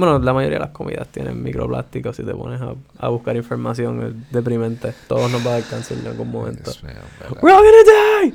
[0.02, 2.16] Bueno, la mayoría de las comidas tienen microplásticos.
[2.16, 4.96] Si te pones a, a buscar información, es deprimente.
[5.08, 6.72] Todos nos va a dar cáncer en algún momento.
[6.72, 7.38] Dios mío, verdad.
[7.44, 8.34] We're all gonna die!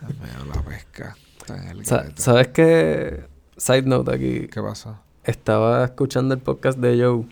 [0.00, 1.16] Dios mío, la pesca.
[1.46, 1.56] Sa-
[2.02, 2.22] garete.
[2.22, 3.24] ¿Sabes qué?
[3.58, 4.48] Side note aquí.
[4.48, 4.98] ¿Qué pasó?
[5.22, 7.24] Estaba escuchando el podcast de Joe,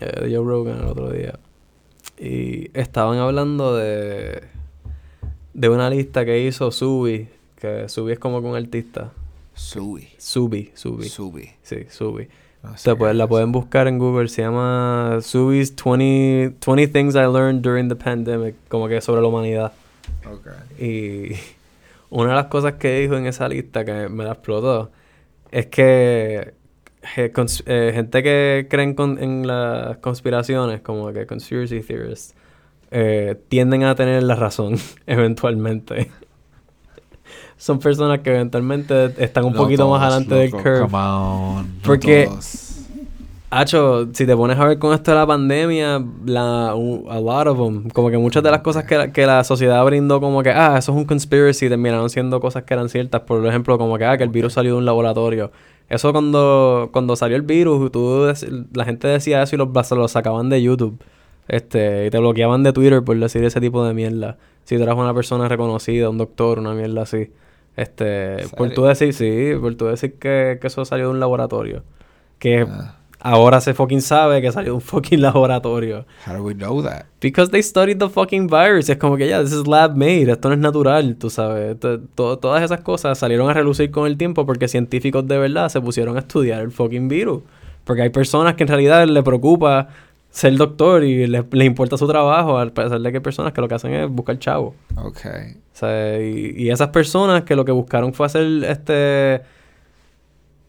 [0.00, 1.38] eh, de Joe Rogan el otro día.
[2.18, 4.42] Y estaban hablando de,
[5.52, 9.12] de una lista que hizo Subi, que Subi es como que un artista.
[9.54, 10.08] Subi.
[10.18, 11.08] Subi, Subi.
[11.08, 11.50] Subi.
[11.62, 12.26] Sí, Subi.
[12.76, 17.18] Se qué puede- la pueden buscar en Google, se llama Subi's 20, 20 Things I
[17.32, 19.72] Learned During the Pandemic, como que sobre la humanidad.
[20.78, 21.32] Y
[22.10, 24.90] una de las cosas que dijo en esa lista que me la explotó
[25.50, 26.54] es que
[27.16, 32.34] eh, gente que creen con- en las conspiraciones, como que conspiracy theorists,
[32.90, 36.10] eh, tienden a tener la razón eventualmente.
[37.56, 40.80] Son personas que eventualmente están un No poquito más adelante del curve.
[40.80, 41.54] Come on.
[41.54, 42.28] no Porque-.
[43.56, 47.56] Hacho, si te pones a ver con esto de la pandemia, la, a lot of
[47.56, 50.50] them, como que muchas de las cosas que la, que la sociedad brindó como que,
[50.50, 53.20] ah, eso es un conspiracy, terminaron siendo cosas que eran ciertas.
[53.20, 55.52] Por ejemplo, como que, ah, que el virus salió de un laboratorio.
[55.88, 58.26] Eso cuando, cuando salió el virus, tú,
[58.72, 60.98] la gente decía eso y los, se lo sacaban de YouTube.
[61.48, 64.38] Este, y te bloqueaban de Twitter por decir ese tipo de mierda.
[64.64, 67.30] Si tú eras una persona reconocida, un doctor, una mierda así.
[67.76, 68.74] Este, por ¿Serio?
[68.74, 71.82] tú decir, sí, por tú decir que, que eso salió de un laboratorio.
[72.38, 76.06] Que Ah, ahora se fucking sabe que salió de un fucking laboratorio.
[76.26, 77.06] how do we know that?
[77.20, 78.88] Because they studied the fucking virus.
[78.88, 80.30] Es como que ya, this is lab made.
[80.30, 81.76] Esto no es natural, tú sabes.
[81.80, 85.80] To- todas esas cosas salieron a relucir con el tiempo porque científicos de verdad se
[85.80, 87.42] pusieron a estudiar el fucking virus.
[87.84, 89.88] Porque hay personas que en realidad les preocupa
[90.34, 93.60] ser doctor y les, les importa su trabajo, al pesar de que hay personas que
[93.60, 94.74] lo que hacen es buscar chavo.
[94.96, 95.20] Ok.
[95.26, 99.42] O sea, y, y esas personas que lo que buscaron fue hacer este.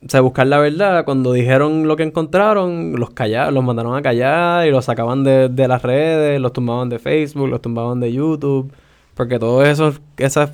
[0.06, 1.04] O sea, buscar la verdad.
[1.04, 5.49] Cuando dijeron lo que encontraron, los callaron, los mandaron a callar y los sacaban de,
[5.49, 8.71] de las redes, los tumbaban de Facebook, los tumbaban de YouTube.
[9.15, 10.51] Porque todas esos, esas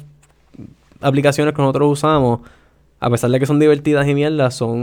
[1.02, 2.40] aplicaciones que nosotros usamos,
[3.02, 4.78] a pesar de que son divertidas y mierdas, son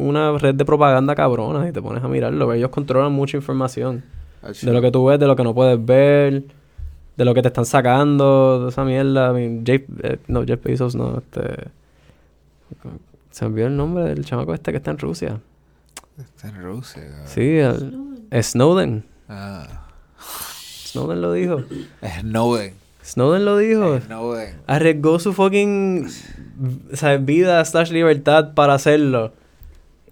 [0.00, 1.68] una red de propaganda cabrona.
[1.68, 2.50] Y te pones a mirarlo.
[2.54, 4.02] Ellos controlan mucha información.
[4.62, 6.44] De lo que tú ves, de lo que no puedes ver,
[7.16, 9.30] de lo que te están sacando, de esa mierda.
[9.30, 11.68] I mean, Jeff- eh, no, Jeff Bezos no, este...
[13.30, 15.40] Se me olvidó el nombre del chamaco este que está en Rusia.
[16.18, 17.02] Está en Rusia.
[17.02, 17.26] cabrón.
[17.26, 19.04] Sí, el- Snowden.
[19.28, 19.86] Ah.
[20.20, 21.62] Snowden lo dijo.
[22.20, 22.74] Snowden.
[23.06, 24.00] Snowden lo dijo.
[24.00, 24.62] Snowden.
[24.66, 26.08] Arriesgó su fucking
[26.92, 29.32] o sea, vida slash libertad para hacerlo.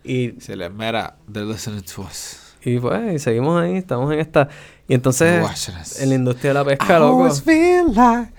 [0.05, 2.44] Y, Se le mira, they're listening to us.
[2.64, 4.48] Y pues, y seguimos ahí, estamos en esta.
[4.87, 5.40] Y entonces,
[6.03, 7.22] en la industria de la pesca, loco.
[7.94, 8.33] like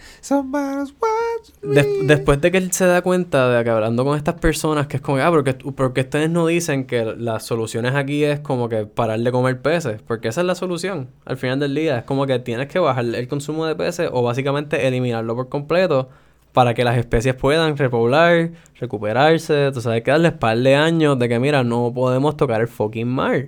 [1.62, 4.98] Des- después de que él se da cuenta de que hablando con estas personas, que
[4.98, 8.86] es como, ah, porque, porque ustedes no dicen que las soluciones aquí es como que
[8.86, 11.98] parar de comer peces, porque esa es la solución al final del día.
[12.00, 16.10] Es como que tienes que bajar el consumo de peces o básicamente eliminarlo por completo
[16.54, 19.72] para que las especies puedan repoblar, recuperarse.
[19.74, 23.08] Tú sabes, que darles par de años de que, mira, no podemos tocar el fucking
[23.08, 23.48] mar.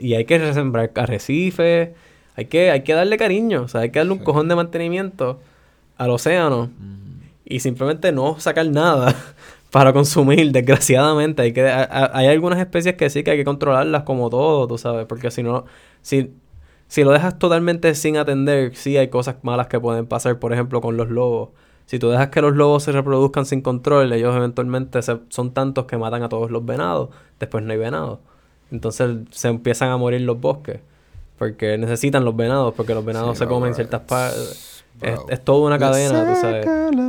[0.00, 1.90] Y hay que resembrar arrecifes,
[2.36, 4.24] hay que, hay que darle cariño, o sea, hay que darle un Sí.
[4.24, 5.40] cojón de mantenimiento
[5.98, 7.20] al océano Mm.
[7.44, 9.14] y simplemente no sacar nada
[9.70, 11.42] para consumir, desgraciadamente.
[11.42, 14.66] Hay, que, a- a- hay algunas especies que sí que hay que controlarlas como todo,
[14.66, 15.64] tú sabes, porque si no,
[16.02, 16.32] si,
[16.88, 20.80] si lo dejas totalmente sin atender, sí hay cosas malas que pueden pasar, por ejemplo,
[20.80, 21.50] con los lobos.
[21.86, 25.84] Si tú dejas que los lobos se reproduzcan sin control, ellos eventualmente se- son tantos
[25.86, 28.20] que matan a todos los venados, después no hay venados.
[28.70, 30.80] Entonces se empiezan a morir los bosques,
[31.38, 34.84] porque necesitan los venados, porque los venados Sí, se comen ciertas partes.
[35.00, 36.66] Es, es toda una cadena, tú sabes.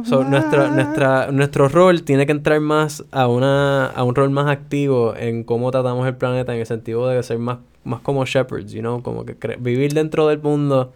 [0.07, 4.47] So, nuestra, nuestra, nuestro rol tiene que entrar más a una a un rol más
[4.47, 8.71] activo en cómo tratamos el planeta en el sentido de ser más, más como shepherds,
[8.71, 10.93] you know, como que vivir dentro del mundo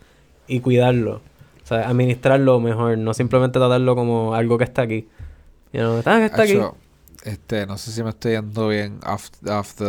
[0.48, 1.22] y cuidarlo.
[1.64, 5.08] O sea, administrarlo mejor, no simplemente tratarlo como algo que está aquí.
[5.74, 6.60] You know, ah, que está aquí.
[7.26, 9.86] Este, no sé si me estoy yendo bien off, off the,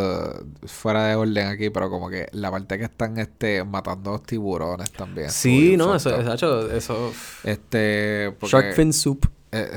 [0.66, 4.22] fuera de orden aquí, pero como que la parte que están este matando a los
[4.22, 5.30] tiburones también.
[5.30, 7.12] Sí, no, eso, eso, eso
[7.44, 9.26] Este, porque, Shark fin soup.
[9.52, 9.70] eh,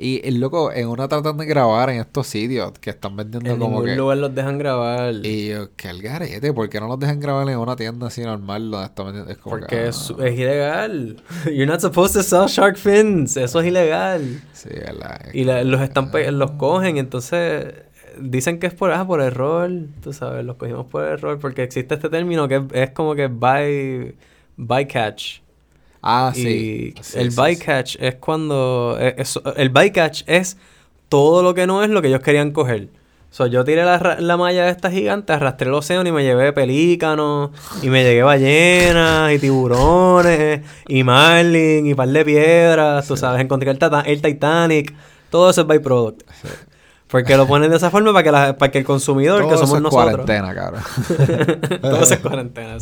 [0.00, 3.58] y el loco, en una tratan de grabar en estos sitios que están vendiendo En
[3.58, 3.96] como ningún que.
[3.96, 5.14] lugar los dejan grabar.
[5.24, 8.22] Y yo, que al garete, ¿por qué no los dejan grabar en una tienda así
[8.22, 9.30] normal donde están vendiendo?
[9.30, 11.16] Es como que, Porque ah, es, es ilegal.
[11.44, 13.36] You're not supposed to sell shark fins.
[13.36, 14.40] Eso es ilegal.
[14.52, 15.20] Sí, verdad.
[15.32, 17.74] Y la- los están pe- los cogen, entonces
[18.18, 19.70] dicen que es por, ah, por error,
[20.02, 23.28] tú sabes, los cogimos por error, porque existe este término que es, es como que
[23.28, 24.14] by,
[24.56, 25.40] bycatch.
[26.02, 26.94] Ah, y sí.
[27.02, 27.42] Sí, el sí, sí.
[27.42, 30.56] bycatch es cuando, es- es- el bycatch es
[31.08, 32.88] todo lo que no es lo que ellos querían coger.
[33.32, 36.52] So, yo tiré la, la malla de esta gigante, arrastré el océano y me llevé
[36.52, 43.40] pelícanos, y me llegué ballenas, y tiburones, y marlin, y par de piedras, tú sabes,
[43.40, 44.92] encontré el, tata- el Titanic,
[45.30, 46.22] todo eso es byproduct.
[47.10, 49.54] Porque lo ponen de esa forma para que, la- para que el consumidor, Todo que
[49.56, 50.24] eso somos es nosotros.
[50.26, 50.82] cuarentena, cabrón.
[51.82, 52.76] Todo eso es cuarentena.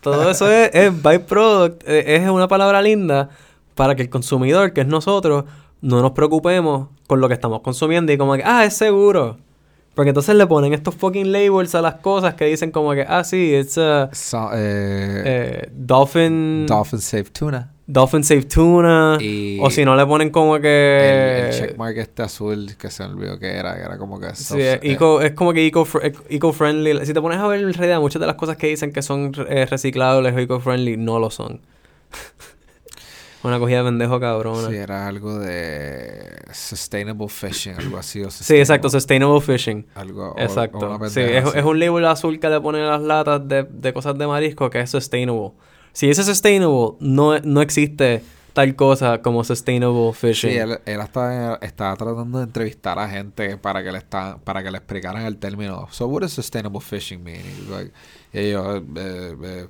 [0.00, 1.82] Todo eso es, es byproduct.
[1.86, 3.28] eh, Es una palabra linda
[3.74, 5.44] para que el consumidor, que es nosotros,
[5.80, 9.38] no nos preocupemos con lo que estamos consumiendo y como que, ah, es seguro.
[9.94, 13.24] Porque entonces le ponen estos fucking labels a las cosas que dicen como que, ah,
[13.24, 17.72] sí, it's a So- eh, eh, dolphin, Dolphin Safe Tuna.
[17.92, 19.18] Dolphin safe tuna.
[19.20, 21.48] Y O si no le ponen como el, que...
[21.48, 24.34] el checkmark este azul que se olvidó que era, que era como que...
[24.34, 25.86] Sí, es, eh, eco- es como que eco,
[26.28, 27.04] eco-friendly.
[27.06, 29.32] Si te pones a ver en realidad, muchas de las cosas que dicen que son
[29.48, 31.60] eh, reciclables o eco-friendly no lo son.
[33.42, 34.68] Una cogida de pendejo cabrona.
[34.68, 38.20] Sí, Sí, era algo de sustainable fishing, algo así.
[38.22, 39.86] o exacto, sustainable fishing.
[39.94, 40.98] Algo, o- Exacto.
[41.08, 44.68] Sí, es, un label azul que le ponen las latas de, de cosas de marisco
[44.68, 45.52] que es sustainable.
[45.92, 48.22] Si es sustainable, no, no existe
[48.52, 50.50] tal cosa como sustainable fishing.
[50.50, 54.62] Sí, él, él estaba, estaba tratando de entrevistar a gente para que le está, para
[54.62, 55.88] que le explicaran el término.
[55.90, 57.42] So what does sustainable fishing mean?
[57.70, 57.92] Like,
[58.32, 59.66] y ellos, eh, eh,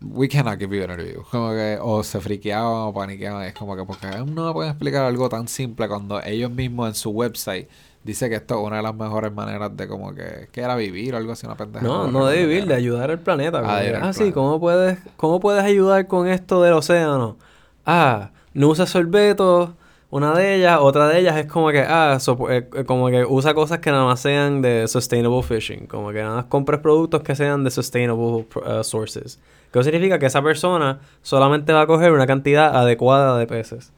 [0.00, 1.22] we cannot give you an interview.
[1.30, 3.46] Como que, o se friqueaban o paniqueaban.
[3.46, 6.94] Es como que, porque no me pueden explicar algo tan simple cuando ellos mismos en
[6.94, 7.68] su website
[8.04, 11.14] dice que esto es una de las mejores maneras de como que, que era vivir
[11.14, 11.84] o algo así, una pendeja.
[11.84, 13.60] No, no de vivir, de ayudar al planeta.
[13.64, 14.30] Ah, ah, sí.
[14.32, 17.36] ¿cómo puedes, ¿cómo puedes ayudar con esto del océano?
[17.84, 19.70] Ah, no usa sorbetos,
[20.10, 23.24] una de ellas, otra de ellas es como que, ah, so- eh, eh, como que
[23.24, 27.22] usa cosas que nada más sean de sustainable fishing, como que nada más compres productos
[27.22, 29.40] que sean de sustainable uh, sources.
[29.72, 33.92] Que significa que esa persona solamente va a coger una cantidad adecuada de peces.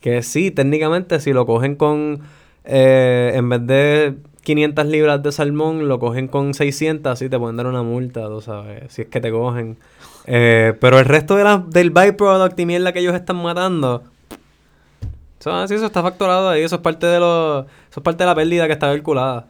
[0.00, 2.22] Que sí, técnicamente, si lo cogen con,
[2.64, 7.56] eh, en vez de 500 libras de salmón, lo cogen con 600, así te pueden
[7.56, 9.78] dar una multa, tú sabes, si es que te cogen.
[10.26, 14.02] Eh, pero el resto de la, del byproduct y mierda que ellos están matando,
[15.40, 18.28] eso, sí, eso está factorado ahí, eso es parte de lo, eso es parte de
[18.28, 19.46] la pérdida que está calculada.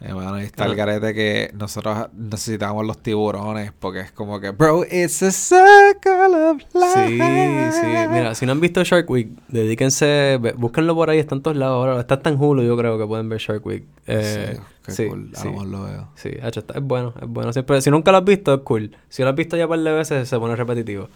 [0.00, 4.50] Eh, bueno, ahí está el garete que nosotros necesitamos los tiburones porque es como que,
[4.50, 7.72] bro, it's a circle of life.
[7.72, 7.86] Sí, sí.
[8.08, 11.74] Mira, si no han visto Shark Week, dedíquense, búsquenlo por ahí, está en todos lados
[11.84, 12.00] ahora.
[12.00, 13.84] Está en Hulu, yo creo que pueden ver Shark Week.
[14.06, 15.30] Eh, sí, qué sí, cool.
[15.34, 15.40] sí.
[15.40, 16.08] A lo mejor lo veo.
[16.14, 17.52] Sí, hacho, está- es bueno, es bueno.
[17.52, 18.96] Siempre, si nunca lo has visto, es cool.
[19.08, 21.08] Si lo has visto ya un par de veces, se pone repetitivo.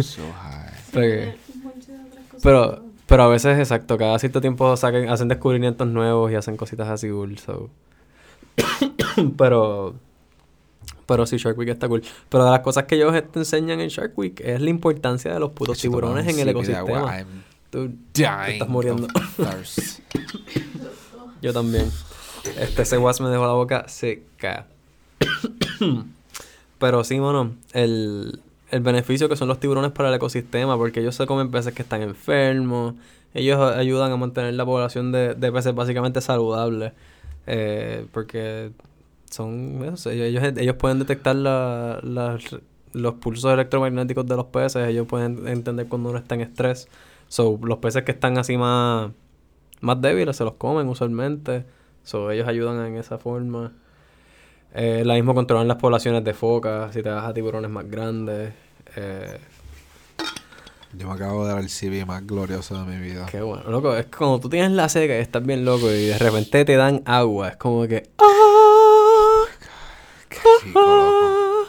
[0.00, 0.70] So high.
[0.92, 1.34] Porque-
[2.42, 6.88] pero, pero a veces, exacto, cada cierto tiempo saquen, hacen descubrimientos nuevos y hacen cositas
[6.88, 7.68] así cool, so.
[9.38, 9.94] pero,
[11.06, 12.02] pero sí, Shark Week está cool.
[12.28, 15.40] Pero de las cosas que ellos te enseñan en Shark Week es la importancia de
[15.40, 17.18] los putos tiburones en el ecosistema.
[17.18, 17.26] I'm
[17.70, 19.08] Tú- dying estás muriendo.
[21.42, 21.90] Yo también.
[22.58, 24.66] Este, ese was me dejó la boca seca.
[26.78, 31.14] Pero sí, mano, el, el beneficio que son los tiburones para el ecosistema, porque ellos
[31.14, 32.94] se comen peces que están enfermos,
[33.34, 36.92] ellos ayudan a mantener la población de, de peces básicamente saludable,
[37.46, 38.72] eh, porque
[39.30, 42.00] son, ellos, ellos, pueden detectar la,
[42.92, 46.88] los pulsos electromagnéticos de los peces, ellos pueden entender cuando uno está en estrés.
[47.28, 49.10] So, los peces que están así más,
[49.80, 51.64] más débiles se los comen usualmente.
[52.04, 53.72] So, ellos ayudan en esa forma.
[54.74, 58.52] Eh, la mismo controlan las poblaciones de focas, si te vas a tiburones más grandes.
[58.96, 59.38] Eh,
[60.94, 63.26] Yo me acabo de dar el CV más glorioso de mi vida.
[63.30, 63.70] qué bueno.
[63.70, 66.76] Loco, es cuando tú tienes la seca y estás bien loco y de repente te
[66.76, 68.10] dan agua, es como que...
[68.18, 69.44] ¡Ah!
[70.28, 71.68] Qué rico, loco.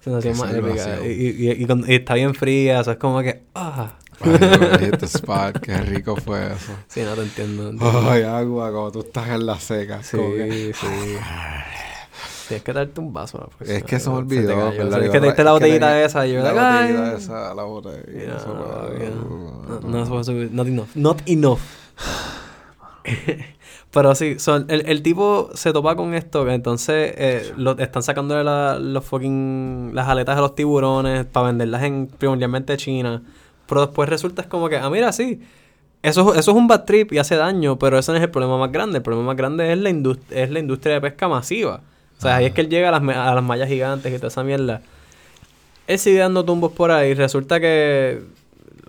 [0.00, 0.98] Sensación más épica.
[1.04, 3.42] Y, y- y- y con- y está bien fría, o sea, es como que...
[3.54, 3.96] ¡Ah!
[4.22, 5.58] Ay, spot.
[5.60, 6.72] Qué rico fue eso.
[6.88, 7.70] Sí, no te entiendo.
[7.70, 8.10] entiendo.
[8.10, 10.02] Ay, agua, como tú estás en la seca.
[10.02, 10.86] Sí, como que- sí.
[12.50, 13.48] Tienes que darte un vaso.
[13.60, 14.70] la Es que se me olvidó.
[14.70, 14.76] Es
[15.10, 16.42] que te diste la es que botellita tenía- esa y yo...
[16.42, 17.16] La like, botellita "Ay".
[17.16, 18.02] esa, la botella.
[18.26, 20.88] No, no, no, no, no, not enough.
[20.96, 21.60] Not enough.
[23.92, 28.02] Pero sí, son, el, el tipo se topa con esto, que entonces eh, lo, están
[28.04, 33.22] sacándole la- los fucking, las aletas de los tiburones para venderlas en primordialmente China.
[33.66, 35.40] Pero después resulta es como que, ah, mira, sí,
[36.02, 38.58] eso, eso es un bad trip y hace daño, pero eso no es el problema
[38.58, 38.98] más grande.
[38.98, 41.80] El problema más grande es la, indust- es la industria de pesca masiva.
[42.20, 44.28] O sea, ahí es que él llega a las, a las mallas gigantes y toda
[44.28, 44.82] esa mierda.
[45.86, 47.14] Él sigue dando tumbos por ahí.
[47.14, 48.20] Resulta que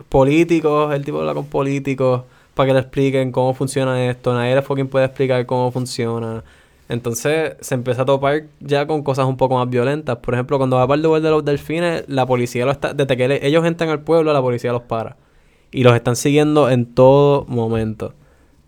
[0.09, 4.33] políticos, el tipo habla con políticos para que le expliquen cómo funciona esto.
[4.33, 6.43] Nadie le fucking puede explicar cómo funciona.
[6.89, 10.17] Entonces se empieza a topar ya con cosas un poco más violentas.
[10.17, 12.93] Por ejemplo, cuando va para el lugar de los delfines, la policía lo está.
[12.93, 15.15] Desde que ellos entran al pueblo, la policía los para.
[15.71, 18.13] Y los están siguiendo en todo momento.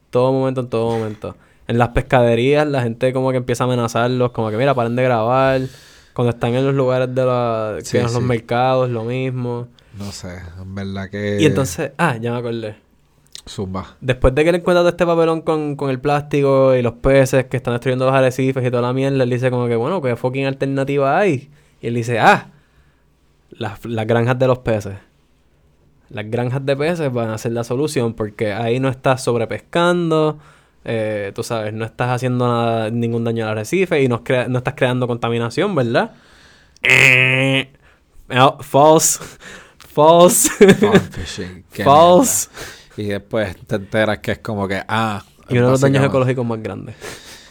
[0.10, 1.36] Todo momento, en todo momento.
[1.73, 5.01] En las pescaderías, la gente como que empieza a amenazarlos, como que mira, paren de
[5.01, 5.62] grabar.
[6.13, 9.67] Cuando están en los lugares de la, Sí, que en los mercados, lo mismo.
[9.97, 11.41] No sé, en verdad que.
[11.41, 12.75] Y entonces, ah, ya me acordé.
[13.49, 13.97] Zumba.
[14.01, 17.45] Después de que le encuentra todo este papelón con, con el plástico y los peces
[17.45, 20.15] que están destruyendo los arrecifes y toda la mierda, él dice como que, bueno, ¿qué
[20.15, 21.49] fucking alternativa hay?
[21.81, 22.51] Y él dice, ah,
[23.49, 24.93] las, las granjas de los peces.
[26.12, 30.38] Las granjas de peces van a ser la solución porque ahí no estás sobrepescando,
[30.86, 34.74] eh, tú sabes, no estás haciendo nada, ningún daño al arrecife y no, no estás
[34.76, 36.12] creando contaminación, ¿verdad?
[36.82, 37.72] Eh,
[38.30, 39.19] no, false.
[39.78, 40.50] False.
[41.12, 41.63] Fishing.
[41.84, 42.50] false.
[42.50, 42.84] mierda.
[42.98, 45.24] Y después te enteras que es como que, ah.
[45.50, 46.96] Y uno de los daños ecológicos más grandes.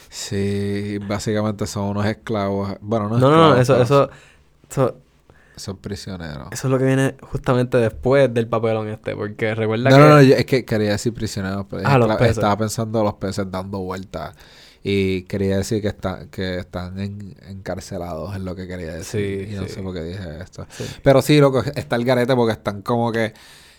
[0.09, 2.75] Sí, básicamente son unos esclavos.
[2.81, 4.11] Bueno, no No, no, no, esclavos, eso, pero eso,
[4.69, 4.97] eso,
[5.55, 6.47] Son prisioneros.
[6.51, 10.01] eso es lo que viene justamente después del papelón este, porque recuerda No, que...
[10.01, 12.37] no, no, yo- es que quería decir prisioneros, pero Ah, los peces.
[12.37, 14.35] estaba pensando en los peces dando vueltas.
[14.85, 19.47] Y quería decir que, está, que están en- encarcelados, es lo que quería decir.
[19.47, 19.69] Sí, y no sí.
[19.69, 20.65] sé por qué dije esto.
[20.69, 20.83] Sí.
[21.01, 23.33] Pero sí, loco, está el garete porque están como que.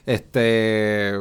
[0.07, 1.13] Este.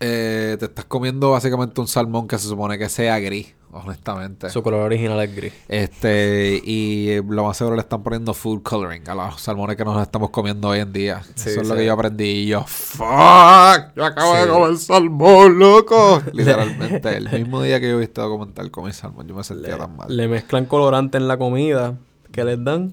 [0.00, 4.48] Eh, te estás comiendo básicamente un salmón que se supone que sea gris, honestamente.
[4.48, 5.52] Su color original es gris.
[5.68, 10.00] Este, y lo más seguro le están poniendo food coloring a los salmones que nos
[10.00, 11.22] estamos comiendo hoy en día.
[11.34, 13.94] Sí, Eso es lo que yo aprendí y yo, ¡fuck!
[13.94, 16.22] Yo acabo de comer salmón, loco.
[16.32, 19.94] Literalmente, el mismo día que yo vi este documental comí salmón, yo me sentía tan
[19.96, 20.16] mal.
[20.16, 21.98] Le mezclan colorante en la comida
[22.32, 22.92] que les dan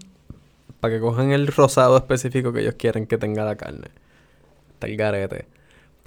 [0.81, 3.87] para que cojan el rosado específico que ellos quieren que tenga la carne.
[4.73, 5.56] Está el garete.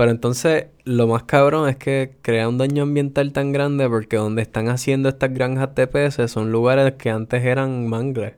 [0.00, 4.40] Pero entonces, lo más cabrón es que crea un daño ambiental tan grande porque donde
[4.40, 8.32] están haciendo estas granjas peces son lugares que antes eran mangles.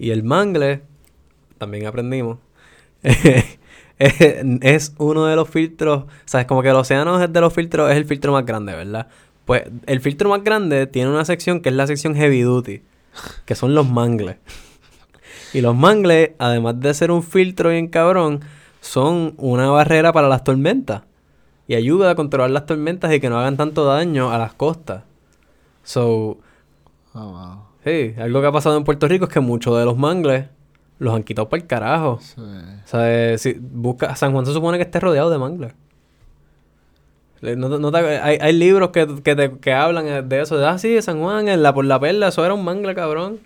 [0.00, 0.82] Y el mangle,
[1.58, 2.38] también aprendimos,
[4.00, 7.96] es uno de los filtros, sabes, como que el océano es de los filtros, es
[7.96, 9.06] el filtro más grande, ¿verdad?
[9.44, 12.82] Pues el filtro más grande tiene una sección que es la sección heavy duty,
[13.44, 14.38] que son los mangles.
[15.52, 18.40] Y los mangles, además de ser un filtro bien cabrón,
[18.80, 21.02] son una barrera para las tormentas.
[21.66, 25.04] Y ayuda a controlar las tormentas y que no hagan tanto daño a las costas.
[25.84, 26.38] So,
[27.12, 27.62] Oh, wow.
[27.84, 30.46] sí, algo que ha pasado en Puerto Rico es que muchos de los mangles
[30.98, 32.18] los han quitado para el carajo.
[32.20, 32.40] Sí.
[32.40, 35.72] O sea, eh, si busca, San Juan se supone que esté rodeado de mangles.
[37.40, 40.58] Le- no- no te- hay, hay libros que, que, te- que hablan eh, de eso.
[40.58, 43.38] De, ah, sí, San Juan, en la, por la perla, eso era un mangle, cabrón.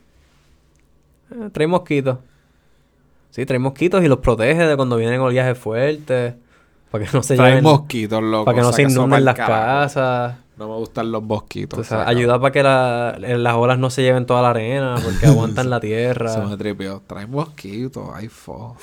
[1.30, 2.18] Eh, trae mosquitos.
[3.34, 6.34] Sí, trae mosquitos y los protege de cuando vienen oleajes fuertes.
[6.92, 7.64] Para que no se Trae lleven...
[7.64, 8.44] mosquitos, loco.
[8.44, 10.36] Para que no se inunden las casas.
[10.56, 11.80] No me gustan los mosquitos.
[11.80, 14.94] O sea, ayuda para que la- eh, las olas no se lleven toda la arena,
[15.02, 16.28] porque aguantan la tierra.
[16.28, 17.02] Se me tripió.
[17.08, 18.76] Trae mosquitos, ay, fo.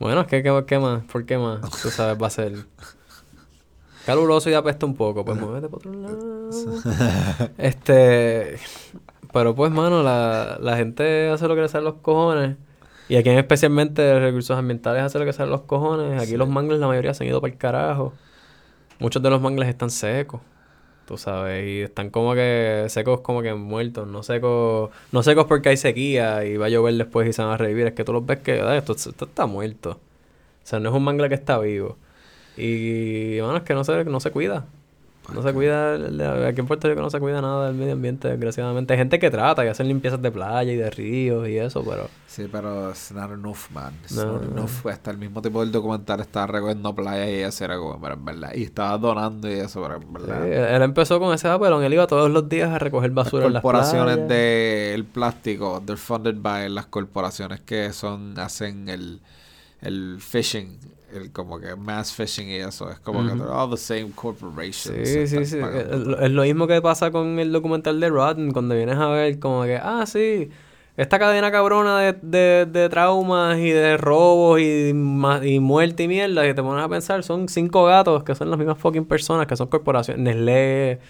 [0.00, 1.02] Bueno, es que ¿qué, qué más?
[1.04, 1.60] ¿Por qué más?
[1.82, 2.54] Tú sabes, va a ser
[4.06, 5.26] caluroso y apesta un poco.
[5.26, 7.50] Pues muévete para otro lado.
[7.58, 8.56] Este...
[9.30, 12.56] Pero pues, mano, la, la gente hace lo que le sale los cojones.
[13.08, 16.20] Y aquí en especialmente recursos ambientales hace lo que sale los cojones.
[16.22, 18.12] Aquí los mangles, la mayoría se han ido para el carajo.
[18.98, 20.40] Muchos de los mangles están secos.
[21.06, 25.70] Tú sabes, y están como que secos como que muertos, no secos, no secos porque
[25.70, 28.12] hay sequía y va a llover después y se van a revivir, es que tú
[28.12, 29.90] los ves que "Ay, esto, esto está muerto.
[29.92, 31.96] O sea, no es un mangle que está vivo.
[32.56, 34.66] Y bueno, es que no se, no se cuida.
[35.32, 35.94] No se cuida,
[36.48, 38.92] aquí en Puerto Rico no se cuida nada del medio ambiente, desgraciadamente.
[38.94, 42.08] Hay gente que trata y hacen limpiezas de playa y de ríos y eso, pero...
[42.26, 43.94] Sí, pero it's not enough, man.
[44.02, 44.50] It's No, not no.
[44.50, 44.86] enough.
[44.88, 48.24] Hasta el mismo tipo del documental estaba recogiendo playas y eso era como, pero en
[48.24, 48.50] verdad.
[48.54, 50.46] Y estaba donando y eso, pero en Sí, verdad.
[50.46, 53.46] él él empezó con ese papelón, él iba todos los días a recoger Las basura
[53.46, 59.20] en las corporaciones del plástico, they're funded by las corporaciones que son, hacen el,
[59.82, 60.78] el fishing,
[61.12, 62.90] el como que mass fishing y eso.
[62.90, 65.08] Es como que they're all the same corporations.
[65.08, 65.58] Sí, sí, sí.
[65.58, 69.64] Es, lo mismo que pasa con el documental de Rotten, cuando vienes a ver como
[69.64, 70.50] que, ah, sí,
[70.96, 76.46] esta cadena cabrona de, de, de traumas y de robos y, y muerte y mierda,
[76.46, 79.56] y te pones a pensar, son cinco gatos que son las mismas fucking personas, que
[79.56, 81.00] son corporaciones, Nestlé,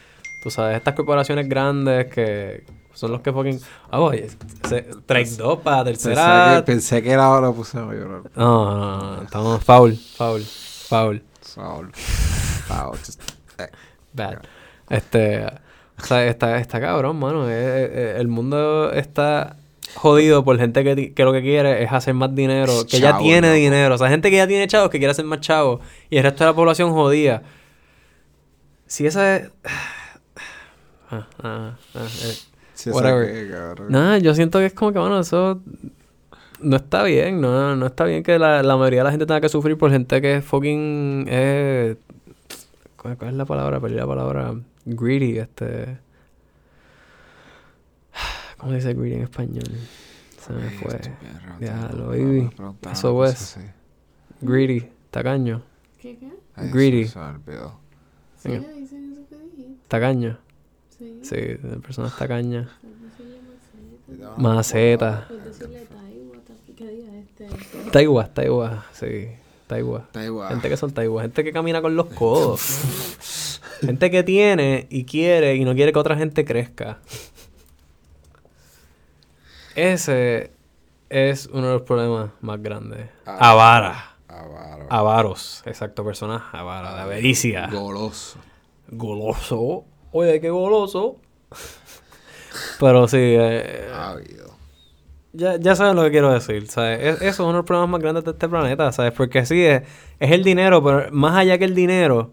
[0.43, 2.65] tú sabes, estas corporaciones grandes que
[2.95, 3.61] son los que fucking...
[3.91, 4.29] Ah, oye,
[4.69, 6.55] se- Trade 2 para Pensé tercera...
[6.57, 8.23] que, pensé que era ahora puse a llorar.
[8.37, 11.23] No, no, no, estamos foul, foul, foul.
[11.41, 11.93] Saul,
[13.05, 13.21] just-
[13.59, 13.69] eh.
[14.13, 14.39] Bad.
[14.91, 17.49] Este, o sea, está, está cabrón, mano.
[17.49, 19.57] Eh, eh, el mundo está
[19.95, 23.53] jodido por gente que, que lo que quiere es hacer más dinero, que ya tiene
[23.53, 23.95] dinero.
[23.95, 25.81] O sea, gente que ya tiene chavos que quiere hacer más chavos
[26.11, 27.43] y el resto de la población jodida.
[28.87, 29.51] Si esa es...
[31.11, 32.37] Ah, ah, ah, eh.
[32.83, 33.77] Sí, Whatever.
[33.77, 33.83] que.
[33.93, 35.61] Nada, yo siento que es como que, bueno, eso
[36.61, 39.41] no está bien, no, no está bien que la, la mayoría de la gente tenga
[39.41, 41.27] que sufrir por gente que es fucking...
[41.29, 41.97] Eh,
[42.97, 43.81] ¿cuál, cuál es la palabra?
[43.81, 44.55] Perdí la palabra.
[44.85, 45.99] Greedy, este...
[48.57, 49.65] ¿Cómo se dice greedy en español?
[50.41, 51.01] Se me Ay, fue.
[51.97, 52.43] no, baby.
[52.43, 53.59] no, preguntaba Eso es.
[54.41, 55.63] Greedy, tacaño,
[56.01, 56.33] ¿Qué qué?
[56.57, 57.07] Ay, Greedy.
[57.07, 57.79] se me olvidó.
[58.37, 58.51] Sí,
[59.89, 60.39] tacaño.
[61.23, 61.59] Sí.
[61.83, 62.69] Personas tacañas.
[62.81, 63.39] Puedes decirle
[64.37, 64.41] maceta.
[64.41, 65.25] Maceta.
[65.29, 66.37] Puedes decirle taigua.
[66.47, 67.91] ta- ¿Qué diga?
[67.93, 69.29] Taigua, taigua, sí.
[69.67, 70.09] Taigua.
[70.13, 70.49] Da igual.
[70.51, 73.61] Gente que son taigua, gente que camina con los codos.
[73.81, 76.99] gente que tiene y quiere y no quiere que otra gente crezca.
[79.75, 80.51] Ese
[81.09, 83.09] es uno de los problemas más grandes.
[83.27, 83.51] Ah.
[83.53, 84.09] Avara.
[84.29, 84.87] Avaro.
[84.91, 85.63] Avaros.
[85.67, 87.69] Exacto, personas avara, de avaricia.
[87.69, 88.39] Goloso.
[88.89, 89.85] Goloso.
[90.13, 91.17] Oye, qué goloso.
[92.79, 94.55] Pero sí, eh, Ávido.
[95.33, 97.01] ya, ya saben lo que quiero decir, ¿sabes?
[97.01, 99.13] Es- eso es uno de los problemas más grandes de este planeta, ¿sabes?
[99.13, 99.83] Porque sí, es,
[100.19, 102.33] es el dinero, pero más allá que el dinero,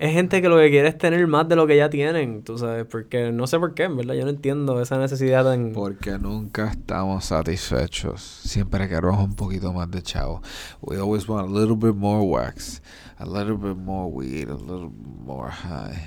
[0.00, 2.56] es gente que lo que quiere es tener más de lo que ya tienen, tú
[2.56, 5.72] sabes, porque no sé por qué, en verdad, yo no entiendo esa necesidad tan...
[5.72, 8.22] Porque nunca estamos satisfechos.
[8.22, 10.40] Siempre queremos un poquito más de chavo.
[10.80, 12.80] We always want a little bit more wax,
[13.18, 14.90] a little bit more weed, a little
[15.22, 16.02] more high.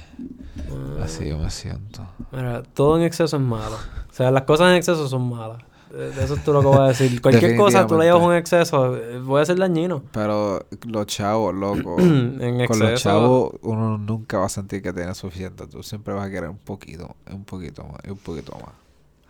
[1.00, 2.02] Así yo me siento.
[2.32, 3.76] Mira, todo en exceso es malo.
[4.10, 5.62] O sea, las cosas en exceso son malas.
[5.94, 7.22] Eso es todo lo que voy a decir.
[7.22, 10.02] Cualquier cosa tú la llevas un exceso, eh, puede ser dañino.
[10.12, 11.98] Pero los chavos, loco.
[12.00, 12.84] en Con exceso.
[12.92, 15.68] los chavos uno nunca va a sentir que tiene suficiente.
[15.68, 18.74] Tú siempre vas a querer un poquito, un poquito más, un poquito más.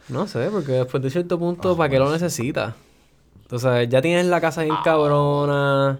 [0.10, 2.14] No sé, porque después de cierto punto, Ah, ¿para qué lo sí.
[2.14, 2.74] necesitas?
[3.52, 6.00] O sea, ya tienes la casa bien cabrona,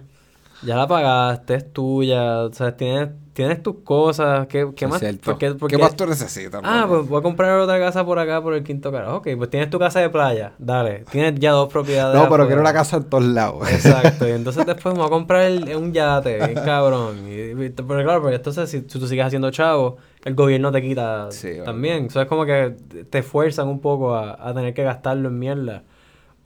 [0.62, 5.00] ya la pagaste, es tuya, o sea, tienes, tienes tus cosas, ¿qué, qué Es más?
[5.00, 5.22] cierto.
[5.32, 6.60] ¿Por qué- por ¿Qué qué- más tú necesitas?
[6.64, 9.16] Ah, pues voy a comprar otra casa por acá, por el quinto carajo.
[9.16, 12.14] Ok, pues tienes tu casa de playa, dale, tienes ya dos propiedades.
[12.22, 13.68] No, pero quiero una casa en todos lados.
[13.70, 17.26] Exacto, y entonces después me voy a comprar el- un yate, bien cabrón.
[17.28, 17.32] Y,
[17.64, 21.30] y- pero claro, porque entonces si, si tú sigues haciendo chavo, el gobierno te quita
[21.30, 22.06] Sí, también.
[22.06, 22.74] Eso es como que
[23.10, 25.82] te fuerzan un poco a, a tener que gastarlo en mierda.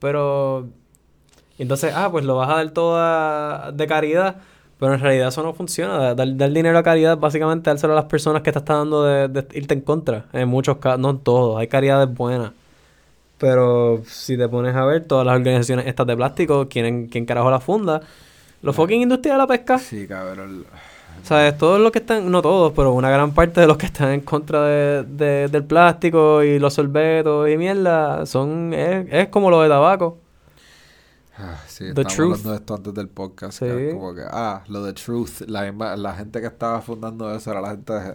[0.00, 0.68] Pero,
[1.58, 4.36] y entonces, ah, pues lo vas a dar todo a- de caridad.
[4.78, 6.14] Pero en realidad eso no funciona.
[6.14, 9.26] Dar, dar dinero a caridad, básicamente, dárselo a las personas que te están dando de,
[9.26, 10.26] de irte en contra.
[10.32, 11.58] En muchos casos, no en todos.
[11.58, 12.52] Hay caridades buenas.
[13.38, 17.50] Pero si te pones a ver, todas las organizaciones estas de plástico, ¿quién, quién carajo
[17.50, 18.00] la funda?
[18.62, 19.78] Los fucking industrias de la pesca.
[19.78, 20.64] Sí, cabrón.
[21.22, 21.56] ¿Sabes?
[21.58, 24.20] Todos los que están, no todos, pero una gran parte de los que están en
[24.20, 29.60] contra de, de- del plástico y los sorbetos y mierda, son, es, es como lo
[29.62, 30.18] de tabaco.
[31.38, 32.30] Ah, sí, The estamos truth.
[32.32, 33.58] hablando de esto antes del podcast.
[33.58, 33.64] Sí.
[33.66, 35.42] que es como que, ah, lo de Truth.
[35.46, 38.14] La, gente que estaba fundando eso era la gente de,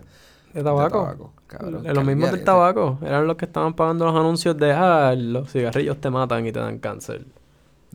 [0.53, 0.83] De tabaco.
[0.83, 1.33] de tabaco.
[1.47, 2.97] Cabrón, los mismos del tabaco.
[3.01, 6.59] Eran los que estaban pagando los anuncios de, ah, los cigarrillos te matan y te
[6.59, 7.25] dan cáncer.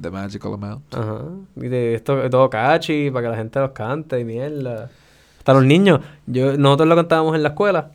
[0.01, 0.95] The Magical Amount.
[0.95, 1.25] Ajá.
[1.57, 4.91] Y de esto, todo cachi, para que la gente los cante y mierda.
[5.39, 6.01] Hasta los niños.
[6.27, 7.91] Yo, nosotros lo cantábamos en la escuela.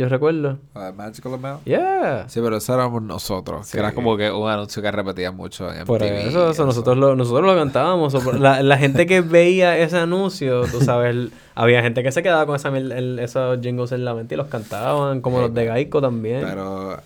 [0.00, 0.56] Yo recuerdo.
[0.72, 1.64] The Magical Amount.
[1.66, 2.26] Yeah.
[2.26, 3.66] Sí, pero eso éramos nosotros.
[3.66, 3.72] Sí.
[3.72, 6.96] Que era como que un anuncio que repetían mucho en Por MTV, eso, eso, nosotros
[6.96, 8.14] lo, nosotros lo cantábamos.
[8.14, 12.22] por- La, la gente que veía ese anuncio, tú sabes, el- había gente que se
[12.22, 15.42] quedaba con esa, miel- el- esos jingles en la mente y los cantaban, como Sí,
[15.42, 16.40] los de Gaico también.
[16.48, 16.96] Pero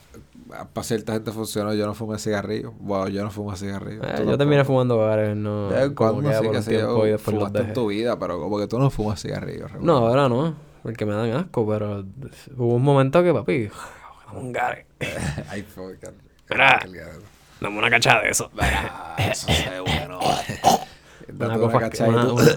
[0.72, 1.74] para cierta gente funcionó.
[1.74, 2.74] Yo no fumé cigarrillo.
[2.78, 4.05] Wow, yo no fumo cigarrillo.
[4.05, 5.68] Eh, yo terminé fumando bares, no.
[5.70, 8.78] De como cuando, que sí, por yo, fumaste en tu vida, pero como que tú
[8.78, 9.66] no fumas cigarrillo.
[9.80, 10.55] No, ahora no,
[10.85, 12.05] porque me dan asco, pero
[12.57, 13.68] hubo un momento que, papi,
[14.28, 14.87] dame un gare.
[15.51, 15.64] Ay,
[16.51, 16.80] Mira.
[17.61, 18.51] Dame una cachada de eso.
[19.18, 20.20] Eso se ve bueno.
[21.37, 22.57] Una cosa, y una, una-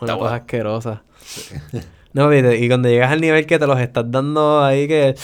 [0.00, 1.02] una cosa asquerosa.
[2.14, 5.14] No, viste, y cuando llegas al nivel que te los estás dando ahí que...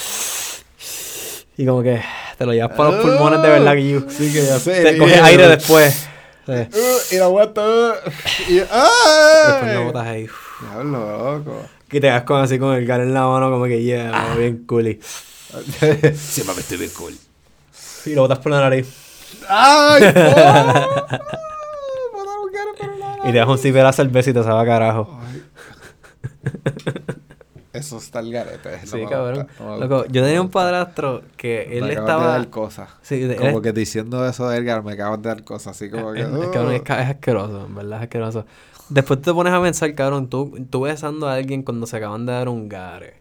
[1.57, 2.03] Y como que
[2.37, 4.83] te lo llevas para los pulmones de verdad que you- Sí, que ya sé.
[4.83, 6.07] te coges aire después.
[6.45, 6.53] Sí.
[6.53, 7.63] Uh, y la vuelta.
[7.67, 7.95] uh,
[8.49, 10.29] y Después lo botas ahí.
[10.61, 11.63] Diablo, loco.
[11.97, 14.37] Y te das con así con el gare en la mano como que yeah, mano,
[14.37, 14.89] bien cool.
[14.89, 15.01] Y,
[16.17, 17.15] Sí, mami, estoy bien cool.
[18.07, 18.89] y lo botas por la nariz.
[19.49, 20.03] ¡Ay!
[20.03, 20.11] oh!
[22.13, 24.61] Botar un cara por la Y te das un ciber a cerveza y te sabe
[24.61, 25.19] a carajo.
[27.73, 28.71] Eso está el garete.
[28.83, 29.49] no Sí, cabrón.
[29.59, 32.27] no Loco, yo tenía un padrastro que Me él acabas de estaba...
[32.39, 32.89] dar cosas.
[33.03, 35.77] Sí, de- Como él- que diciendo eso de Edgar, me acabas de dar cosas.
[35.77, 36.21] Así como que.
[36.21, 36.85] Es, es, cabrón, es, uh.
[36.85, 38.47] ca- es asqueroso, en verdad es asqueroso.
[38.89, 42.33] Después te pones a pensar, cabrón, tú, tú besando a alguien cuando se acaban de
[42.33, 43.15] dar un gare.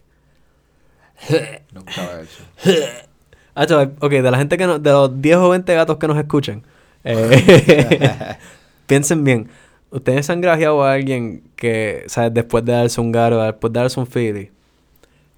[1.72, 2.44] Nunca lo he hecho.
[3.56, 6.08] Ah, chaval, ok, de la gente que no, de los 10 o 20 gatos que
[6.08, 6.64] nos escuchan,
[7.04, 8.36] eh,
[8.88, 9.48] piensen bien.
[9.92, 12.34] Ustedes han grajeado a alguien que, ¿sabes?
[12.34, 14.50] Después de darse un gare o después de darse un fili,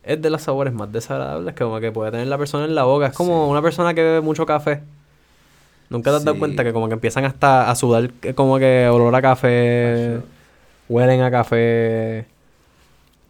[0.03, 2.85] es de los sabores más desagradables que como que puede tener la persona en la
[2.85, 3.09] boca.
[3.09, 3.51] Es como Sí.
[3.51, 4.81] una persona que bebe mucho café.
[5.91, 6.39] ¿Nunca te has dado Sí.
[6.41, 10.21] cuenta que como que empiezan hasta a sudar eh, como que olor a café,
[10.89, 12.27] huelen a café,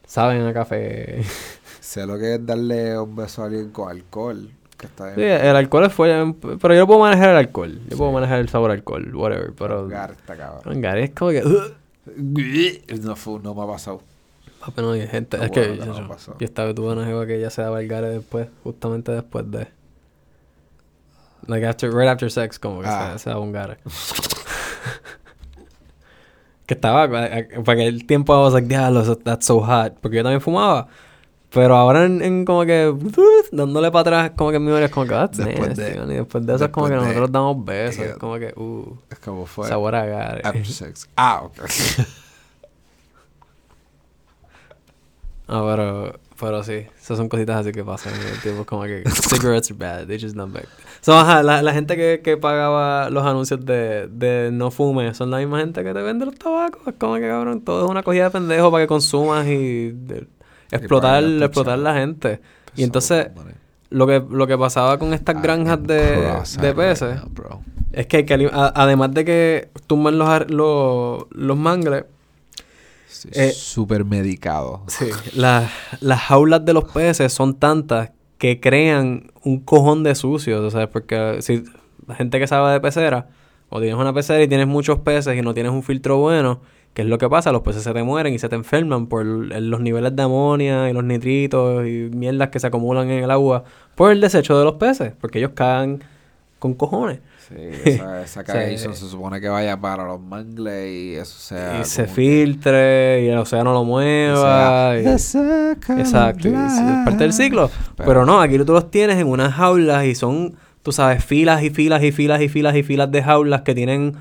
[0.06, 1.22] saben a café?
[1.80, 4.50] Sé lo que es darle un beso a alguien con alcohol.
[4.76, 7.80] Que está Sí, el alcohol es fuerte, pero yo puedo manejar el alcohol.
[7.88, 9.88] Yo puedo manejar el sabor al alcohol, whatever, pero...
[9.88, 10.84] Gar está cabrón.
[10.84, 11.42] Es como que...
[11.44, 11.72] "Ugh".
[13.02, 14.00] No, fue, no me ha pasado.
[14.60, 15.38] Papi, no, gente...
[15.38, 17.80] No, es que bueno, que no yo, estaba tuve una jeva que ya se daba
[17.80, 19.66] el Gary después, justamente después de...
[21.48, 23.12] Like after, right after sex, como que Ah.
[23.18, 23.76] se, se Gary.
[26.66, 27.04] que estaba...
[27.26, 29.94] eh, eh, Para aquel tiempo I was like, diablo, that's so hot.
[30.00, 30.88] Porque yo también fumaba.
[31.50, 32.92] Pero ahora en, en como que...
[33.52, 35.12] dándole para atrás, como que mi memoria es como que...
[35.14, 36.12] That's Después nasty, de-.
[36.14, 38.04] Y después de eso es como que después de- nosotros damos besos.
[38.04, 38.52] Es como que...
[38.56, 39.68] Uh, Es como fue.
[39.68, 40.40] sabor a Gary.
[40.42, 41.08] After sex.
[41.16, 41.54] Ah, ok.
[45.48, 48.12] Ah, pero, pero sí, esas son cositas así que pasan.
[48.14, 48.42] ¿no?
[48.42, 50.64] Tipo, como que cigarettes are bad, they just not bad.
[51.00, 55.30] So, ajá, la, la gente que, que pagaba los anuncios de, de no fume son
[55.30, 56.82] la misma gente que te vende los tabacos.
[56.88, 60.26] Es como que cabrón, todo es una cogida de pendejo para que consumas y de-
[60.72, 62.40] explotar, explotar la gente.
[62.74, 63.28] Y entonces,
[63.90, 66.16] lo que, lo que pasaba con estas granjas de,
[66.60, 67.20] de peces
[67.92, 68.26] es que,
[68.74, 72.04] además de que tumban los, los, los mangles,
[73.32, 74.82] Eh, súper medicado.
[74.88, 80.60] Sí, la- las jaulas de los peces son tantas que crean un cojón de sucios,
[80.60, 81.64] o sea, porque si
[82.06, 83.28] la gente que sabe de pecera,
[83.68, 86.60] o tienes una pecera y tienes muchos peces y no tienes un filtro bueno,
[86.94, 87.50] ¿qué es lo que pasa?
[87.52, 90.92] Los peces se te mueren y se te enferman por los niveles de amonía y
[90.92, 93.64] los nitritos y mierdas que se acumulan en el agua
[93.94, 96.04] por el desecho de los peces, porque ellos cagan
[96.58, 97.20] con cojones.
[97.48, 101.80] Sí, esa, esa Se- se supone que vaya para los mangles y eso sea.
[101.80, 104.94] y se filtre y el océano lo mueva.
[104.98, 105.06] y-
[106.00, 107.70] Exacto, y es es parte del ciclo.
[107.96, 111.70] Pero, no, aquí tú los tienes en unas jaulas y son, tú sabes, filas y
[111.70, 114.14] filas y filas y filas y filas de jaulas que tienen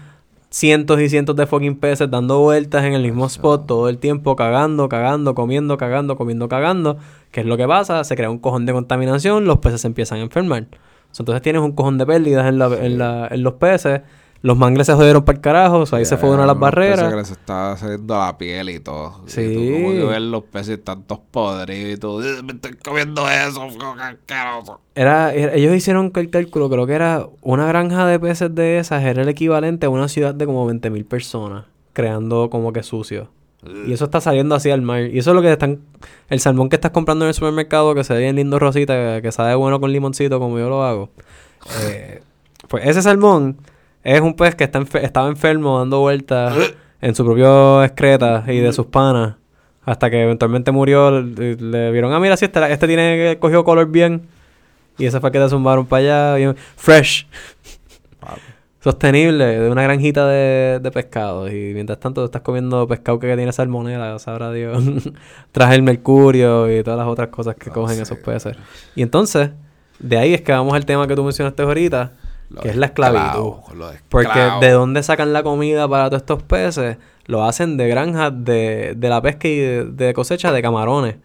[0.50, 4.36] cientos y cientos de fucking peces dando vueltas en el mismo spot todo el tiempo,
[4.36, 6.98] cagando, cagando, comiendo, cagando, comiendo, cagando.
[7.32, 8.04] ¿Qué es lo que pasa?
[8.04, 10.68] Se crea un cojón de contaminación, los peces se empiezan a enfermar.
[11.16, 14.02] So, Entonces tienes un cojón de pérdidas en, la- en, la- en los peces.
[14.42, 16.60] los mangles se jodieron para el carajo, o sea, ahí se fue una de las
[16.60, 17.10] barreras.
[17.10, 19.22] que les está saliendo la piel y todo.
[19.28, 19.42] Sí.
[19.42, 23.28] Y tú como que ves los peces tantos podridos y tú, "Eh, me estoy comiendo
[23.30, 24.82] eso, asqueroso".
[24.94, 29.04] Era, era- ellos hicieron el cálculo, creo que era una granja de peces de esas,
[29.04, 33.30] era el equivalente a una ciudad de como 20.000 personas, creando como que sucio.
[33.88, 35.02] Y eso está saliendo así al mar.
[35.02, 35.80] Y eso es lo que están.
[36.30, 39.32] El salmón que estás comprando en el supermercado, que se ve bien lindo rosita, que,
[39.32, 41.10] sabe bueno con limoncito, como yo lo hago.
[41.84, 42.22] Eh,
[42.68, 43.58] pues ese salmón
[44.04, 46.56] es un pez que está enfer- estaba enfermo dando vueltas
[47.02, 49.36] en su propio excreta y de sus panas.
[49.84, 51.12] Hasta que eventualmente murió.
[51.22, 54.24] Le, vieron, ah, mira, si este, este tiene cogió color bien.
[54.98, 56.36] Y ese fue que te zumbaron para allá.
[56.38, 57.28] bien fresh.
[58.86, 61.48] Sostenible, de una granjita de, de pescado.
[61.50, 64.84] Y mientras tanto estás comiendo pescado que tiene salmonela, sabrá Dios.
[65.52, 68.56] Tras el mercurio y todas las otras cosas que No cogen sé, esos peces.
[68.96, 69.50] Y entonces,
[69.98, 72.12] de ahí es que vamos al tema que tú mencionaste ahorita,
[72.62, 73.54] que es la esclavitud.
[74.08, 74.30] Porque
[74.62, 79.10] de dónde sacan la comida para todos estos peces, lo hacen de granjas de, de
[79.10, 81.16] la pesca y de, de cosecha de camarones.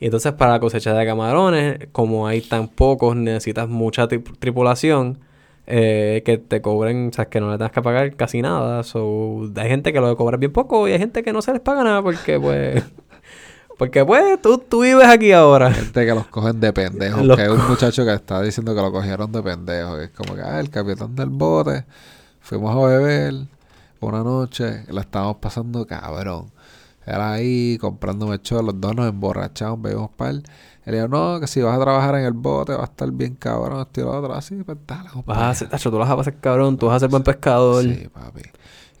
[0.00, 5.18] Y entonces para la cosecha de camarones, como hay tan pocos, necesitas mucha tri- tripulación
[5.66, 8.82] eh, que te cobren, o sea, que no le tengas que pagar casi nada.
[8.82, 11.60] So, hay gente que lo cobra bien poco y hay gente que no se les
[11.60, 12.82] paga nada porque pues...
[13.78, 15.72] Porque pues tú, tú vives aquí ahora.
[15.72, 17.24] Gente que los cogen de pendejos.
[17.24, 20.00] Los que hay un muchacho que está diciendo que lo cogieron de pendejos.
[20.00, 21.84] Y es como que, ah, el capitán del bote.
[22.40, 23.34] Fuimos a beber
[23.98, 24.84] una noche.
[24.88, 26.52] La estábamos pasando cabrón.
[27.06, 28.62] Era ahí comprándome chos.
[28.62, 30.34] Los dos nos emborrachamos, bebimos par.
[30.84, 33.36] Él dijo, no, que si vas a trabajar en el bote va a estar bien
[33.36, 33.80] cabrón.
[33.82, 34.34] Esto y lo otro.
[34.34, 35.44] Así, pues dale, Vas a compadre.
[35.44, 37.84] hacer, tacho, tú vas a pasar cabrón, tú vas a ser buen pescador.
[37.84, 38.42] Sí, papi.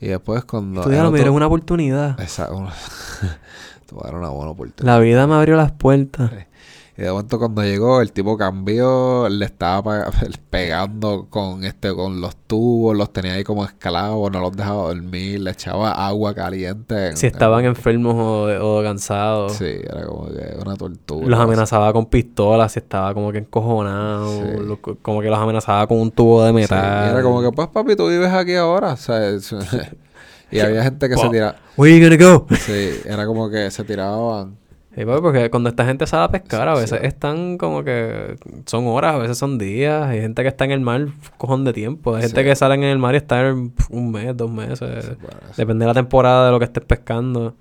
[0.00, 0.82] Y después cuando...
[0.82, 2.16] Tú ya lo otro- una oportunidad.
[2.52, 2.72] Una-
[3.86, 4.94] Te voy a dar una buena oportunidad.
[4.94, 6.30] La vida me abrió las puertas.
[6.96, 10.10] Y de momento cuando llegó, el tipo cambió, le estaba
[10.50, 15.40] pegando con este, con los tubos, los tenía ahí como esclavos, no los dejaba dormir,
[15.40, 17.08] le echaba agua caliente.
[17.08, 19.52] en- Si estaban enfermos o, o cansados.
[19.54, 21.26] Sí, era como que una tortura.
[21.26, 24.28] Los amenazaba con pistolas si estaba como que encojonado.
[24.30, 24.58] Sí.
[24.66, 27.10] lo- como que los amenazaba con un tubo de Sí, metal.
[27.10, 28.96] era como que, pues papi, tú vives aquí ahora,
[30.50, 32.46] y había gente que se tiraba, Where you gonna go?
[32.54, 34.60] sí, era como que se tiraban.
[34.94, 37.06] Sí, porque cuando esta gente sale a pescar, a veces sí.
[37.06, 38.36] están como que
[38.66, 40.06] son horas, a veces son días.
[40.06, 41.06] Hay gente que está en el mar
[41.38, 42.14] cojón de tiempo.
[42.14, 42.46] Hay gente Sí.
[42.46, 45.16] que sale en el mar y está en un mes, dos meses.
[45.18, 47.54] Bueno, Depende de la temporada de lo que estés pescando.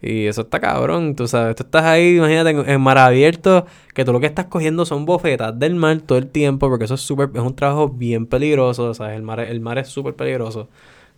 [0.00, 1.56] Y eso está cabrón, tú sabes.
[1.56, 5.04] Tú estás ahí, imagínate, en, en mar abierto, que tú lo que estás cogiendo son
[5.04, 8.94] bofetas del mar todo el tiempo, porque eso es súper, es un trabajo bien peligroso,
[8.94, 9.16] ¿sabes?
[9.16, 10.68] El mar, el mar es súper peligroso.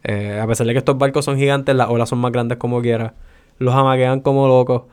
[0.05, 2.81] Eh, a pesar de que estos barcos son gigantes, las olas son más grandes como
[2.81, 3.13] quieras.
[3.59, 4.85] Los amaguean como locos.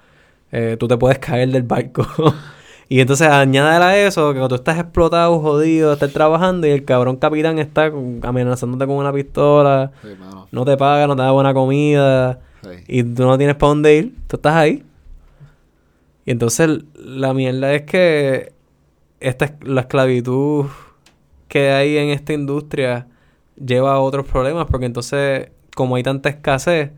[0.52, 2.06] Eh, tú te puedes caer del barco.
[2.90, 6.86] y entonces añádele a eso, que cuando tú estás explotado, jodido, estás trabajando y el
[6.86, 7.92] cabrón capitán está
[8.22, 10.10] amenazándote con una pistola sí,
[10.52, 12.70] no te paga, no te da buena comida sí.
[12.88, 14.84] y tú no tienes para dónde ir, tú estás ahí.
[16.26, 18.52] Y entonces la mierda es que
[19.20, 20.66] esta es- la esclavitud
[21.48, 23.08] que hay en esta industria
[23.56, 26.92] lleva a otros problemas porque entonces como hay tanta escasez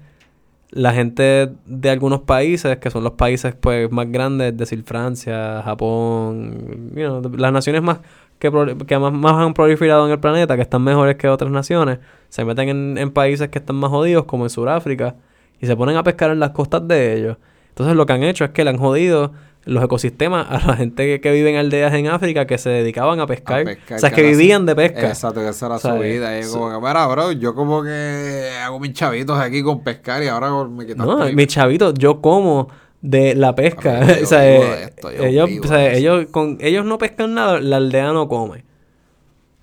[0.72, 5.62] la gente de algunos países que son los países pues más grandes es decir Francia
[5.64, 8.00] Japón you know, las naciones más
[8.38, 8.52] que,
[8.86, 12.00] que más, más han proliferado en el planeta que están mejores que otras naciones
[12.30, 15.16] se meten en, en países que están más jodidos como en Sudáfrica
[15.60, 17.38] y se ponen a pescar en las costas de ellos.
[17.70, 19.34] Entonces lo que han hecho es que le han jodido
[19.66, 23.20] los ecosistemas a la gente que, que vive en aldeas en África que se dedicaban
[23.20, 25.94] a pescar, A pescar, o sea que vivían de pesca Exacto, que esa era su
[26.00, 26.40] vida.
[26.40, 30.24] Y So- como que, mira, bro, yo como que hago mis chavitos aquí con pescar
[30.24, 32.70] y ahora me quitaste No, mi- mis chavitos, yo como
[33.02, 34.06] de la pesca.
[34.06, 38.12] Yo o sea, esto, ellos, o sea, ellos, con, ellos no pescan nada, la aldea
[38.14, 38.66] no come.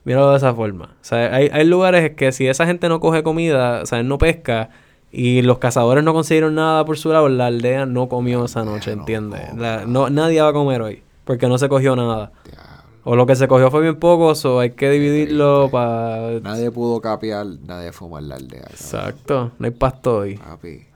[0.05, 0.95] Míralo de esa forma.
[1.01, 4.19] O sea, hay, hay lugares que si esa gente no coge comida, o sea, no
[4.19, 4.71] pesca,
[5.13, 8.95] y los cazadores no consiguieron nada por su lado, la aldea no comió esa noche,
[8.95, 9.55] no ¿entiendes?
[9.57, 12.33] La- no, nadie va a comer hoy, porque no se cogió nada.
[12.45, 12.67] Diablo.
[13.09, 16.41] O lo que se cogió fue bien poco, o hay que dividirlo para...
[16.41, 18.63] Nadie pudo capear, nadie fumar la aldea.
[18.63, 18.77] cabrón.
[18.79, 20.35] Exacto, no hay pasto hoy.
[20.37, 20.87] Papi.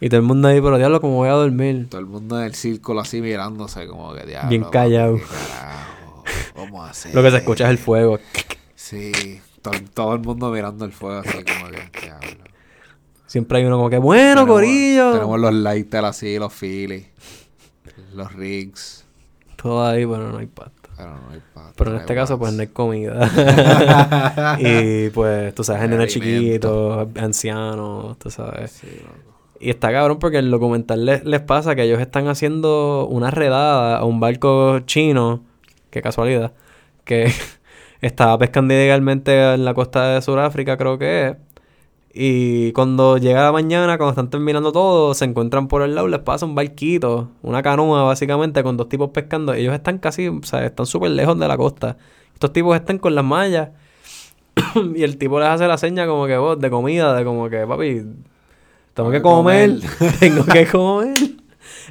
[0.00, 1.88] Y todo el mundo ahí, pero diablo, como voy a dormir.
[1.90, 4.48] Todo el mundo en el círculo así mirándose como que diablo.
[4.48, 5.18] Bien papi, callado.
[6.54, 7.10] ¿Cómo así?
[7.12, 8.18] Lo que se escucha es el fuego.
[8.74, 9.12] Sí,
[9.60, 12.41] todo, todo el mundo mirando el fuego así como que diablo.
[13.32, 15.12] Siempre hay uno como que, bueno, Tenemos- corillo.
[15.12, 17.06] Tenemos los lighters así, los Phillies,
[18.14, 19.06] los rigs.
[19.56, 20.90] Todo ahí, pero no hay pasto.
[20.98, 23.26] Pero no hay pa- Pero en este caso, pues no hay comida.
[24.60, 28.70] y pues, tú sabes, nenes chiquitos, ancianos, tú sabes.
[28.72, 29.38] Sí, loco.
[29.58, 33.96] Y está cabrón porque el documental les, les pasa que ellos están haciendo una redada
[33.96, 35.42] a un barco chino,
[35.88, 36.52] qué casualidad,
[37.04, 37.32] que
[38.02, 41.36] estaba pescando ilegalmente en la costa de Sudáfrica, creo que es.
[42.14, 46.20] Y cuando llega la mañana, cuando están terminando todo, se encuentran por el lado, les
[46.20, 49.54] pasa un barquito, una canoa básicamente, con dos tipos pescando.
[49.54, 51.96] Ellos están casi, o sea, están súper lejos de la costa.
[52.34, 53.70] Estos tipos están con las mallas.
[54.94, 57.66] y el tipo les hace la seña como que, vos, de comida, de como que,
[57.66, 58.02] papi,
[58.92, 59.76] tengo que comer,
[60.20, 61.14] tengo que comer.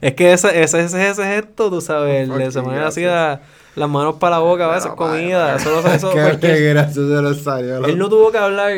[0.01, 3.41] Es que ese, ese, ese, ese gesto, tú sabes, de se poner así la-
[3.75, 5.55] las manos para la boca, a veces comida.
[5.57, 7.83] madre, Eso, eso, Qué- gracioso lo salió.
[7.85, 8.71] él no tuvo que hablar.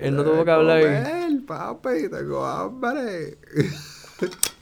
[0.00, 0.80] Él no tuvo que hablar.
[0.82, 3.38] Comer, papi, tengo hambre.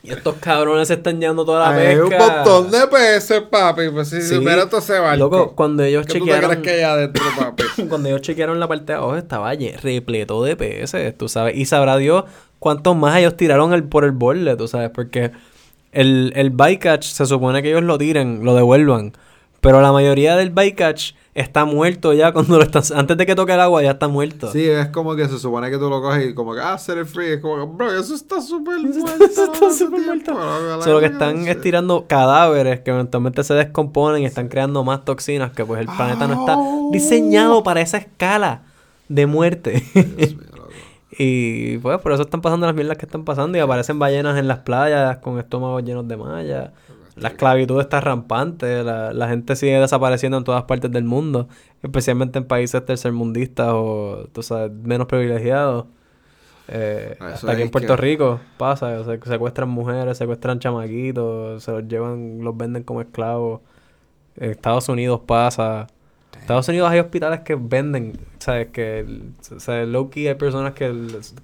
[0.01, 2.35] Y estos cabrones se están llevando toda la Hay un pesca.
[2.43, 3.89] montón de peces, papi.
[3.89, 4.39] Pues si Sí.
[4.39, 5.17] mira todo ese barco.
[5.19, 6.49] Loco, cuando ellos ¿Qué tú te chequearon...
[6.49, 7.63] crees que hay adentro, papi?
[7.87, 11.55] Cuando ellos chequearon la parte de abajo estaba repleto de peces, tú sabes.
[11.55, 12.25] Y sabrá Dios
[12.59, 14.89] cuántos más ellos tiraron el, por el borde, tú sabes.
[14.89, 15.31] Porque
[15.93, 19.13] el, el bycatch se supone que ellos lo tiren, lo devuelvan.
[19.63, 22.83] Pero la mayoría del bycatch está muerto ya cuando lo están...
[22.95, 24.51] Antes de que toque el agua ya está muerto.
[24.51, 26.97] Sí, es como que se supone que tú lo coges y como que, ah, set
[26.97, 27.35] it free.
[27.35, 29.23] Es como que, bro, eso está súper muerto.
[29.23, 30.33] Eso está súper muerto.
[30.81, 35.63] Solo que están estirando cadáveres que eventualmente se descomponen y están creando más toxinas que
[35.63, 36.57] pues el planeta no está
[36.91, 38.63] diseñado para esa escala
[39.07, 39.81] de muerte.
[39.93, 40.69] Dios mío, loco.
[41.17, 44.49] y pues por eso están pasando las mierdas que están pasando y aparecen ballenas en
[44.49, 46.71] las playas con estómagos llenos de mallas.
[47.15, 51.47] La esclavitud está rampante, la, la gente sigue desapareciendo en todas partes del mundo,
[51.83, 55.85] especialmente en países tercermundistas o, tú sabes, menos privilegiados.
[56.69, 61.71] Eh, Eso hasta aquí en Puerto que- Rico pasa, se- secuestran mujeres, secuestran chamaquitos, se
[61.71, 63.61] los llevan, los venden como esclavos.
[64.37, 65.87] En Estados Unidos pasa.
[66.33, 68.67] En Estados Unidos hay hospitales que venden, ¿sabes?
[68.69, 69.05] Que,
[69.55, 70.91] o sea, low-key hay personas que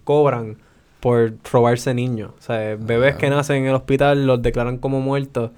[0.03, 0.57] cobran
[0.99, 2.31] por robarse niños.
[2.37, 5.51] O sea, bebés que nacen en el hospital los declaran como muertos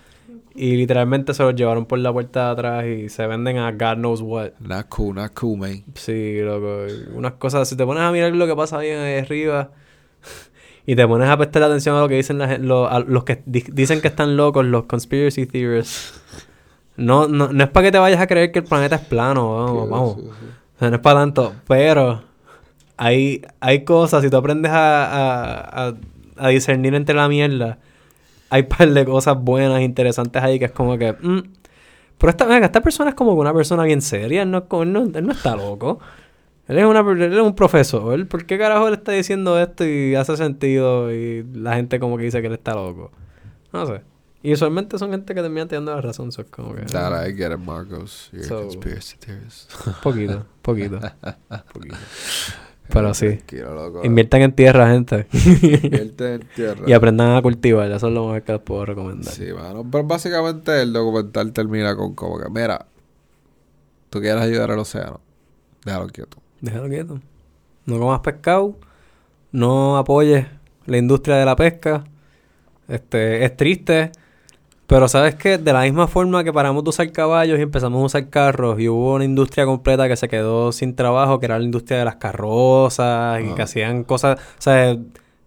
[0.53, 3.95] y literalmente se los llevaron por la puerta de atrás y se venden a God
[3.95, 4.49] knows what.
[4.59, 5.83] Not cool, not cool, man.
[5.95, 6.85] Sí, loco.
[7.15, 9.71] Unas cosas, si te pones a mirar lo que pasa ahí arriba
[10.85, 13.23] y te pones a prestar atención a lo que dicen la gen- lo- a los
[13.23, 16.21] que di- dicen que están locos, los conspiracy theorists.
[16.97, 19.55] No, no, no es para que te vayas a creer que el planeta es plano,
[19.55, 20.17] vamos, vamos.
[20.17, 22.23] O sea, no es para tanto, pero
[23.03, 25.93] hay, hay cosas, si tú aprendes a, a, a,
[26.37, 27.79] a discernir entre la mierda,
[28.51, 31.13] hay par de cosas buenas, interesantes ahí que es como que...
[31.13, 31.39] mm,
[32.19, 34.93] pero esta, venga, esta persona es como que una persona bien seria, él no, él
[34.93, 35.99] no, él no está loco.
[36.67, 38.27] Él es, una, él es un profesor.
[38.27, 42.23] ¿Por qué carajo él está diciendo esto y hace sentido y la gente como que
[42.25, 43.11] dice que él está loco?
[43.73, 44.01] No sé.
[44.43, 46.31] Y usualmente son gente que termina teniendo la razón.
[46.31, 46.83] so como que...
[46.83, 48.29] That I get it, Marcos.
[48.31, 49.71] You're So- a conspiracy theorist.
[50.03, 50.99] Poquito, poquito.
[51.73, 51.95] poquito.
[52.89, 53.39] Pero sí.
[53.51, 54.01] Loco.
[54.03, 55.27] Inviertan en tierra, gente.
[55.31, 56.83] Invierte en tierra.
[56.85, 57.89] y aprendan a cultivar.
[57.91, 59.33] Eso es lo mejor que les puedo recomendar.
[59.33, 59.85] Sí, mano.
[59.89, 62.85] Pero básicamente el documental termina con como que, mira,
[64.09, 65.21] tú quieres ayudar al océano,
[65.85, 66.37] déjalo quieto.
[66.59, 67.19] Déjalo quieto.
[67.85, 68.75] No comas pescado.
[69.53, 70.45] No apoyes
[70.85, 72.03] la industria de la pesca.
[72.87, 74.11] Este, es triste.
[74.93, 78.05] Pero sabes que de la misma forma que paramos de usar caballos y empezamos a
[78.07, 81.63] usar carros y hubo una industria completa que se quedó sin trabajo, que era la
[81.63, 83.55] industria de las carrozas y Ah.
[83.55, 84.97] que hacían cosas, o sea,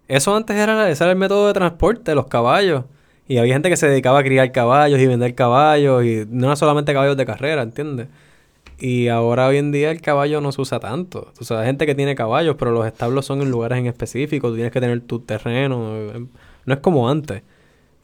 [0.08, 2.84] eso antes era, ese era el método de transporte, los caballos.
[3.28, 6.56] Y había gente que se dedicaba a criar caballos y vender caballos y no era
[6.56, 8.08] solamente caballos de carrera, ¿entiendes?
[8.78, 11.32] Y ahora hoy en día el caballo no se usa tanto.
[11.38, 14.48] O sea, hay gente que tiene caballos, pero los establos son en lugares en específico.
[14.48, 15.96] Tú tienes que tener tu terreno.
[15.96, 16.26] eh,
[16.66, 17.42] No es como antes.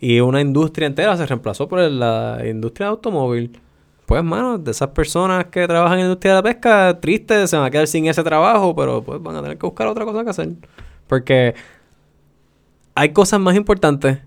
[0.00, 3.60] Y una industria entera se reemplazó por la industria de automóvil.
[4.06, 7.56] Pues, mano, de esas personas que trabajan en la industria de la pesca, triste, se
[7.56, 10.24] van a quedar sin ese trabajo, pero pues van a tener que buscar otra cosa
[10.24, 10.48] que hacer.
[11.06, 11.54] Porque
[12.94, 14.18] hay cosas más importantes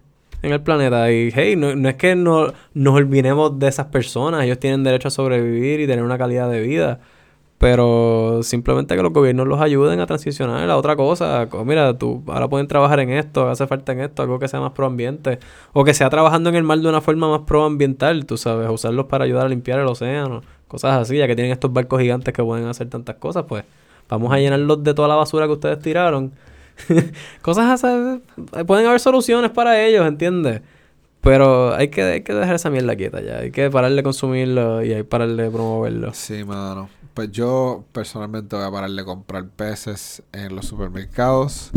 [0.43, 1.11] en el planeta.
[1.11, 4.43] Y hey, no, no es que no, nos olvidemos de esas personas.
[4.43, 6.99] Ellos tienen derecho a sobrevivir y tener una calidad de vida.
[7.63, 11.47] Pero simplemente que los gobiernos los ayuden a transicionar a otra cosa.
[11.63, 14.73] Mira, tú ahora pueden trabajar en esto, hace falta en esto, algo que sea más
[14.73, 15.39] proambiente.
[15.71, 19.05] O que sea trabajando en el mar de una forma más proambiental, tú sabes, usarlos
[19.05, 20.41] para ayudar a limpiar el océano.
[20.67, 23.63] Cosas así, ya que tienen estos barcos gigantes que pueden hacer tantas cosas, pues
[24.09, 26.33] vamos a llenarlos de toda la basura que ustedes tiraron.
[27.41, 28.21] cosas así,
[28.67, 30.63] pueden haber soluciones para ellos, ¿entiendes?
[31.21, 33.37] Pero hay que, hay que dejar esa mierda quieta ya.
[33.37, 36.13] Hay que parar de consumirlo y hay que parar de promoverlo.
[36.13, 36.89] Sí, mano.
[37.13, 41.71] Pues yo personalmente voy a parar de comprar peces en los supermercados.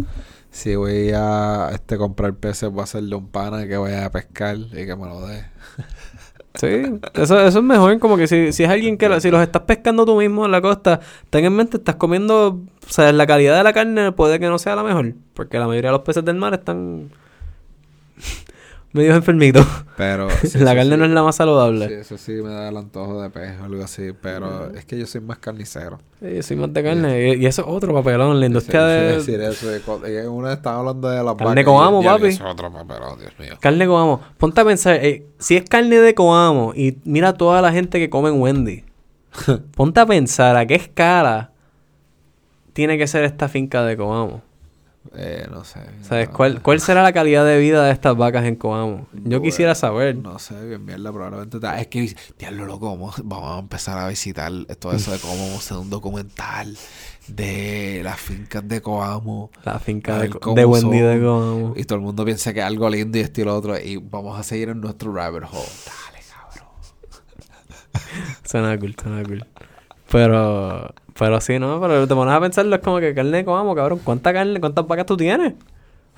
[0.51, 4.57] Si voy a este comprar peces, voy a hacerle un pana que vaya a pescar
[4.57, 5.45] y que me lo dé.
[6.57, 6.69] Sí,
[7.13, 7.99] eso, eso es mejor.
[7.99, 9.21] Como que si, si es alguien que...
[9.21, 12.63] Si los estás pescando tú mismo en la costa, ten en mente, estás comiendo...
[12.87, 15.13] O sea, la calidad de la carne puede que no sea la mejor.
[15.35, 17.11] Porque la mayoría de los peces del mar están...
[18.93, 19.65] medio enfermito.
[19.97, 20.29] Pero...
[20.43, 20.99] sí, la carne sí.
[20.99, 21.89] no es la más saludable.
[21.89, 24.13] Sí, eso sí me da el antojo de pez o algo así.
[24.21, 25.99] Pero es que yo soy más carnicero.
[26.21, 27.35] Sí, yo soy más de carne.
[27.35, 28.41] Y, y eso es otro papelón.
[28.41, 29.17] La industria de...
[29.17, 29.69] decir eso.
[29.77, 32.29] y Una estaba hablando de las Carne con amo, papi.
[32.29, 33.57] Eso es otro papelón, Dios mío.
[33.61, 34.21] Carne Coamo.
[34.39, 38.11] Ponte a pensar, eh, si es carne de Coamo y mira toda la gente que
[38.11, 38.85] come en Wendy.
[39.75, 41.53] Ponte a pensar a qué escala
[42.73, 44.43] tiene que ser esta finca de Coamo.
[45.15, 45.81] Eh, no sé.
[46.03, 46.29] ¿Sabes?
[46.29, 49.09] no, ¿Cuál, ¿Cuál será la calidad de vida de estas vacas en Coamo?
[49.13, 50.17] Yo Bueno, quisiera saber.
[50.17, 51.59] No sé, bien mierda, probablemente.
[51.79, 55.55] Es que, diablo loco, vamos, vamos a empezar a visitar todo eso de cómo vamos
[55.55, 56.77] a hacer un documental
[57.29, 59.51] de las fincas de Coamo.
[59.65, 61.75] La finca de, de Wendy de Coamo.
[61.77, 63.79] Y todo el mundo piensa que es algo lindo y esto y lo otro.
[63.79, 65.69] Y vamos a seguir en nuestro rabbit hole.
[65.87, 66.69] Dale, cabrón.
[68.45, 69.47] Suena cool, suena cool.
[70.17, 71.79] Pero, pero sí, ¿no?
[71.79, 74.01] Pero te pones a pensarlo, es como que carne de Coamo, cabrón.
[74.03, 75.53] ¿Cuánta carne, cuántas vacas tú tienes?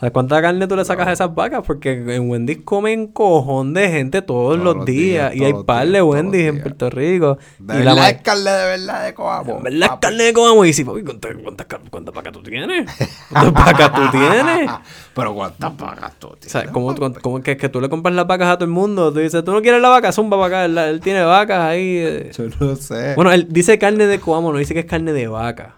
[0.00, 1.62] Sea, ¿cuánta carne tú le sacas a esas vacas?
[1.66, 5.32] Porque en Wendy's comen cojón de gente todos, Todos los, los días.
[5.32, 6.60] días, y hay par de Wendy's en.
[6.60, 7.36] Puerto Rico.
[7.58, 9.60] De y la verdad ma- es carne de verdad de Coamo.
[9.60, 10.64] Verdad es carne de Coamo.
[10.64, 12.88] Y dices, papi, ¿cuántas, cuántas, cuántas vacas tú tienes?
[13.32, 14.70] ¿Cuántas vacas tú tienes?
[15.14, 16.70] Pero ¿cuántas vacas tú tienes?
[16.70, 19.12] ¿cómo, cómo- cómo que, que tú le compras las vacas a todo el mundo?
[19.12, 20.12] Tú dices, ¿tú no quieres la vaca?
[20.12, 20.64] Zumba para acá.
[20.66, 21.96] Él, él tiene vacas ahí.
[21.98, 22.30] eh.
[22.38, 23.14] Yo no sé.
[23.16, 25.74] Bueno, él dice carne de Coamo, no dice que es carne de vaca.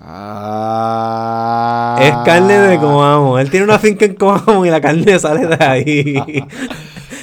[0.00, 1.96] Ah.
[2.00, 3.38] Es carne de Coamo.
[3.38, 6.14] Él tiene una finca en Coamo y la carne sale de ahí.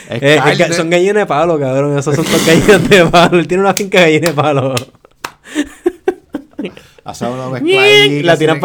[0.07, 0.71] Es Eh, carne.
[0.75, 1.97] son gallinas de palo, cabrón.
[1.97, 3.39] Esos son gallinas de palo.
[3.39, 4.75] Él tiene una finca de gallinas de palo.
[7.05, 8.59] Hace una mezcla la tiran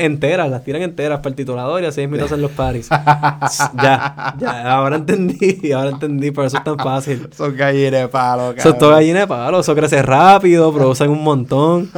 [0.00, 2.88] enteras, las tiran enteras para el titulador y así mismo hacen los paris.
[3.82, 7.28] ya, ya, ahora entendí, ahora entendí, por eso es tan fácil.
[7.36, 8.94] Son gallinas de palo, Eso es todo cabrón.
[8.94, 11.90] gallina de palo, eso crece rápido, producen un montón.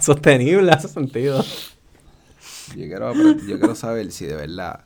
[0.00, 1.40] Sostenible, hace sentido.
[2.74, 4.80] Yo quiero, yo quiero saber si de verdad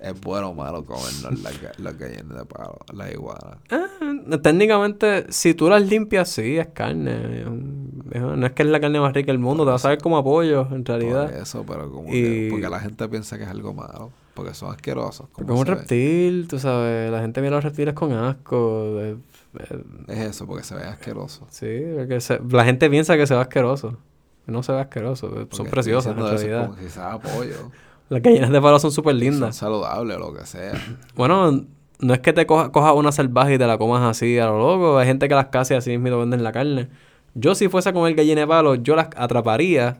[0.00, 3.58] es bueno o malo comernos las, las gallinas de palo, las iguanas.
[3.70, 7.44] Eh, técnicamente, si tú las limpias, sí, es carne.
[7.44, 10.16] No es que es la carne más rica del mundo, te vas a ver como
[10.18, 11.36] apoyo, en Por realidad.
[11.36, 14.70] eso, pero como Y- que, porque la gente piensa que es algo malo, porque son
[14.72, 15.28] asquerosos.
[15.30, 15.74] Como un ve.
[15.74, 19.00] reptil, tú sabes, la gente mira a los reptiles con asco.
[19.00, 19.16] eh,
[19.58, 21.48] eh, Es eso, porque se ven asquerosos.
[21.50, 23.98] sí, porque se- la gente piensa que se ve asqueroso.
[24.46, 26.66] No se ve asqueroso, Porque son estoy preciosas en realidad.
[26.68, 26.88] Como si
[27.36, 27.70] pollo.
[28.08, 29.56] Las gallinas de palo son súper Son lindas.
[29.56, 30.72] saludables o lo que sea.
[31.14, 31.64] Bueno,
[32.00, 34.58] no es que te coja- cojas una salvaje y te la comas así a lo
[34.58, 34.98] loco.
[34.98, 36.88] Hay gente que las y así mismo venden la carne.
[37.34, 39.98] Yo si fuese a comer gallina de palo, yo las atraparía,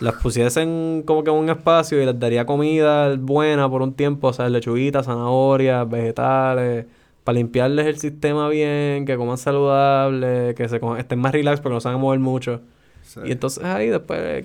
[0.00, 3.94] las pusiese en como que en un espacio y les daría comida buena por un
[3.94, 6.86] tiempo, o sea, lechuguitas, zanahorias, vegetales,
[7.24, 11.74] para limpiarles el sistema bien, que coman saludable, que se coman- estén más relax porque
[11.74, 12.60] no se van a mover mucho.
[13.02, 13.20] Sí.
[13.24, 14.44] Y entonces ahí después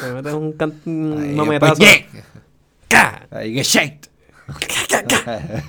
[0.00, 1.82] te metes un, can- un mametazo.
[3.30, 4.08] Ahí que shake.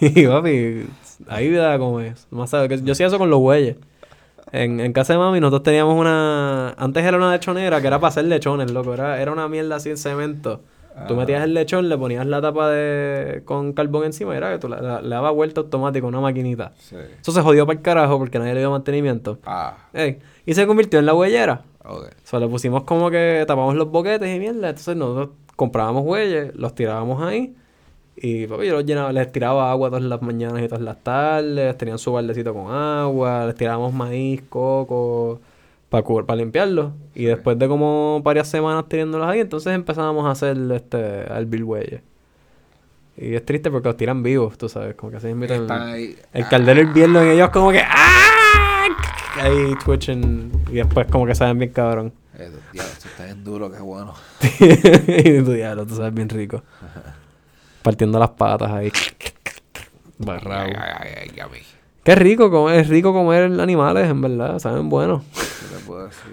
[0.00, 0.86] y papi,
[1.28, 2.26] ahí vida como es.
[2.30, 3.76] Más sabe yo hacía eso con los bueyes.
[4.52, 6.70] En, en casa de mami nosotros teníamos una...
[6.76, 8.92] Antes era una lechonera que era para hacer lechones, loco.
[8.92, 10.60] Era, era una mierda así en cemento.
[11.08, 14.58] Tú metías el lechón, le ponías la tapa de con carbón encima y era que
[14.58, 16.72] tú le dabas vuelta automático una maquinita.
[16.78, 16.96] Sí.
[17.18, 19.38] Eso se jodió para el carajo porque nadie le dio mantenimiento.
[19.46, 21.62] Ah, Ey, y se convirtió en la huellera.
[21.84, 22.04] Ok.
[22.04, 24.70] O sea, le pusimos como que tapamos los boquetes y mierda.
[24.70, 27.54] Entonces nosotros comprábamos bueyes, los tirábamos ahí.
[28.16, 31.76] Y papi, yo los llenaba, les tiraba agua todas las mañanas y todas las tardes.
[31.78, 33.46] Tenían su baldecito con agua.
[33.46, 35.40] Les tirábamos maíz, coco,
[35.88, 36.92] para limpiarlos.
[37.14, 41.64] Y después de como varias semanas tirándolos ahí, entonces empezábamos a hacer este, al Bill
[41.64, 42.02] bueyes.
[43.16, 45.66] Y es triste porque los tiran vivos, tú sabes, como que se invitan.
[46.32, 48.41] El caldero hirviendo en ellos como que ¡Ah!
[49.40, 52.12] Ahí twitching y después como que saben bien cabrón.
[52.38, 54.14] Eh, ya, esto está bien duro, qué bueno.
[54.60, 56.62] y tú diablo, tú sabes bien rico.
[57.82, 58.92] Partiendo las patas ahí.
[60.18, 61.58] Mí.
[62.04, 65.22] Qué rico comer, es rico comer animales, en verdad, saben bueno.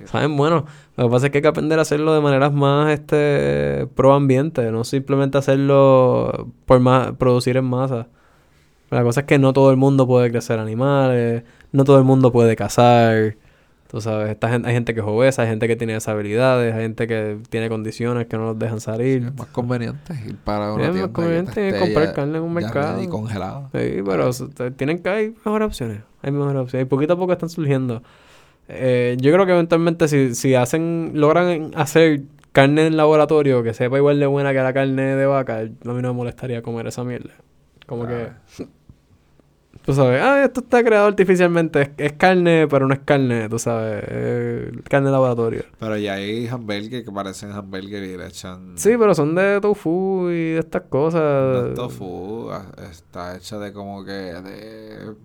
[0.05, 0.65] Saben bueno.
[0.95, 4.13] Lo que pasa es que hay que aprender a hacerlo de maneras más este pro
[4.13, 8.07] ambiente, no simplemente hacerlo por más producir en masa.
[8.89, 12.31] La cosa es que no todo el mundo puede crecer animales, no todo el mundo
[12.31, 13.35] puede cazar.
[13.89, 16.81] Tú sabes, esta gente, hay gente que es obesa, hay gente que tiene deshabilidades, hay
[16.83, 19.23] gente que tiene condiciones que no los dejan salir.
[19.25, 22.13] Es más conveniente ir para Sí, una es más tienda que conveniente esté comprar ya-
[22.13, 22.95] carne en un mercado.
[22.97, 23.69] ready, congelada.
[23.73, 24.29] Sí, pero
[24.77, 26.01] tienen que hay mejores opciones.
[26.21, 26.85] Hay mejores opciones.
[26.85, 28.03] Y poquito a poco están surgiendo.
[28.67, 33.97] Eh, yo creo que eventualmente si, si hacen, logran hacer carne en laboratorio que sepa
[33.97, 37.03] igual de buena que la carne de vaca, a mí no me molestaría comer esa
[37.03, 37.31] mierda.
[37.87, 38.27] Como que
[39.85, 41.81] Tú sabes, ah, esto está creado artificialmente.
[41.81, 44.03] Es, es carne, pero no es carne, tú sabes.
[44.03, 45.63] Es carne de laboratorio.
[45.79, 48.77] Pero ya hay hamburgues que parecen hamburgues y le echan...
[48.77, 51.21] Sí, pero son de tofu y de estas cosas.
[51.21, 55.15] No es tofu, ah, está hecha de como que de,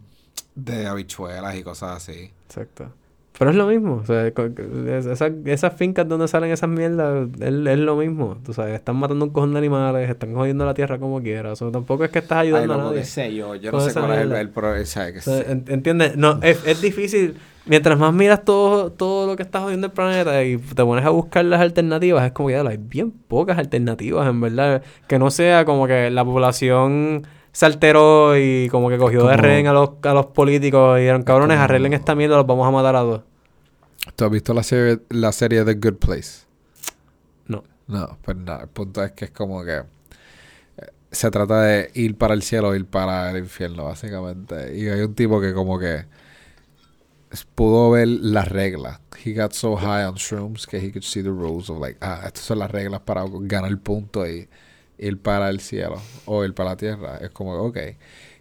[0.54, 2.32] de habichuelas y cosas así.
[2.46, 2.90] Exacto.
[3.36, 3.96] Pero es lo mismo.
[3.96, 8.36] O sea, esas, esas fincas donde salen esas mierdas, es, es lo mismo.
[8.44, 11.52] Tú sabes, están matando un cojón de animales, están jodiendo la tierra como quieras.
[11.54, 13.00] O sea, tampoco es que estás Ay, ayudando a loco, nadie.
[13.00, 13.56] qué sé yo.
[13.56, 14.40] Yo no sé esa cuál es el, mierda.
[14.40, 14.70] el pro...
[14.80, 15.20] o sea, que
[15.66, 16.16] ¿Entiendes?
[16.16, 17.36] No, es, es difícil.
[17.66, 21.08] Mientras más miras todo, todo lo que está jodiendo el planeta y te pones a
[21.10, 24.82] buscar las alternativas, es como que ya hay bien pocas alternativas, en verdad.
[25.08, 29.42] Que no sea como que la población se alteró y como que cogió de Como-
[29.42, 32.66] rehén a los, a los políticos y dijeron, cabrones, como- arreglen esta mierda, los vamos
[32.66, 33.22] a matar a todos.
[34.16, 36.42] ¿Tú has visto la serie, la serie The Good Place?
[37.46, 37.62] No.
[37.86, 38.62] No, pues nada.
[38.62, 39.76] El punto es que es como que...
[39.76, 39.82] eh,
[41.10, 44.76] Se trata de ir para el cielo o ir para el infierno, básicamente.
[44.76, 46.04] Y hay un tipo que como que...
[47.54, 49.00] Pudo ver las reglas.
[49.24, 52.22] He got so high on shrooms que he could see the rules of like, ah,
[52.26, 54.48] estas son las reglas para ganar el punto y
[54.98, 57.18] ir para el cielo o ir para la tierra.
[57.18, 57.78] Es como, ok.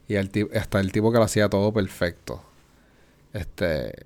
[0.07, 2.41] Y el hasta el tipo que lo hacía todo perfecto.
[3.33, 4.05] Este,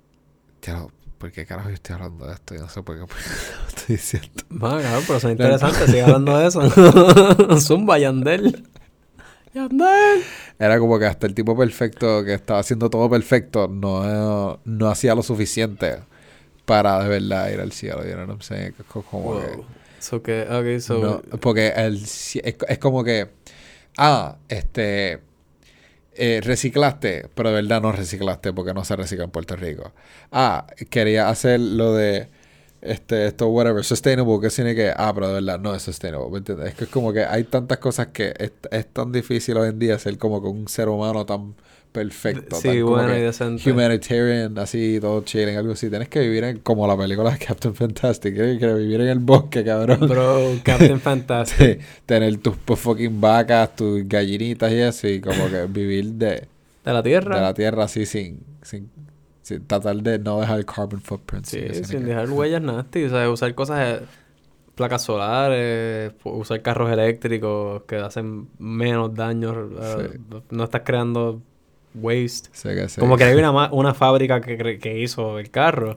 [0.60, 2.54] tío, ¿por qué carajo yo estoy hablando de esto?
[2.54, 3.30] Yo no sé por qué, por qué
[3.60, 4.42] lo estoy diciendo.
[4.48, 7.60] Bueno, claro, pero son interesantes, sigue hablando de eso.
[7.60, 8.64] Zumba, Yandel.
[9.54, 10.22] Yandel.
[10.58, 15.14] Era como que hasta el tipo perfecto que estaba haciendo todo perfecto no, no hacía
[15.14, 15.98] lo suficiente
[16.64, 18.04] para de verdad ir al cielo.
[18.04, 18.74] You know what I'm saying?
[18.88, 19.77] Como que...
[20.00, 20.98] So que, ok, so...
[20.98, 23.28] No, porque el, es, es como que,
[23.96, 25.20] ah, este,
[26.14, 29.92] eh, reciclaste, pero de verdad no reciclaste porque no se recicla en Puerto Rico.
[30.32, 32.28] Ah, quería hacer lo de,
[32.80, 36.38] este, esto, whatever, sustainable, que tiene que, ah, pero de verdad no es sustainable, ¿me
[36.38, 36.68] entiendes?
[36.68, 39.78] Es que es como que hay tantas cosas que es, es tan difícil hoy en
[39.78, 41.54] día ser como que un ser humano tan
[41.92, 43.70] perfecto, Sí, bueno y decente.
[43.72, 45.88] humanitarian, así, todo chilling, algo así.
[45.90, 49.18] Tienes que vivir en, como la película de Captain Fantastic, tienes que vivir en el
[49.18, 50.00] bosque, cabrón.
[50.08, 51.80] Bro, Captain Fantastic.
[51.80, 56.46] Sí, tener tus fucking vacas, tus gallinitas y eso, y como que vivir de,
[56.84, 57.36] De la Tierra.
[57.36, 58.90] de la tierra así sin, sin,
[59.42, 61.46] sin tratar de no dejar carbon footprint.
[61.46, 64.04] Sí, sin que- dejar huellas nasty, o sea, usar cosas, eh,
[64.74, 70.20] placas solares, usar carros eléctricos que hacen menos daño, eh, Sí.
[70.50, 71.42] no estás creando
[72.00, 72.50] waste.
[72.52, 73.00] Sé que sí.
[73.00, 75.96] Como que hay una, una fábrica que, que hizo el carro,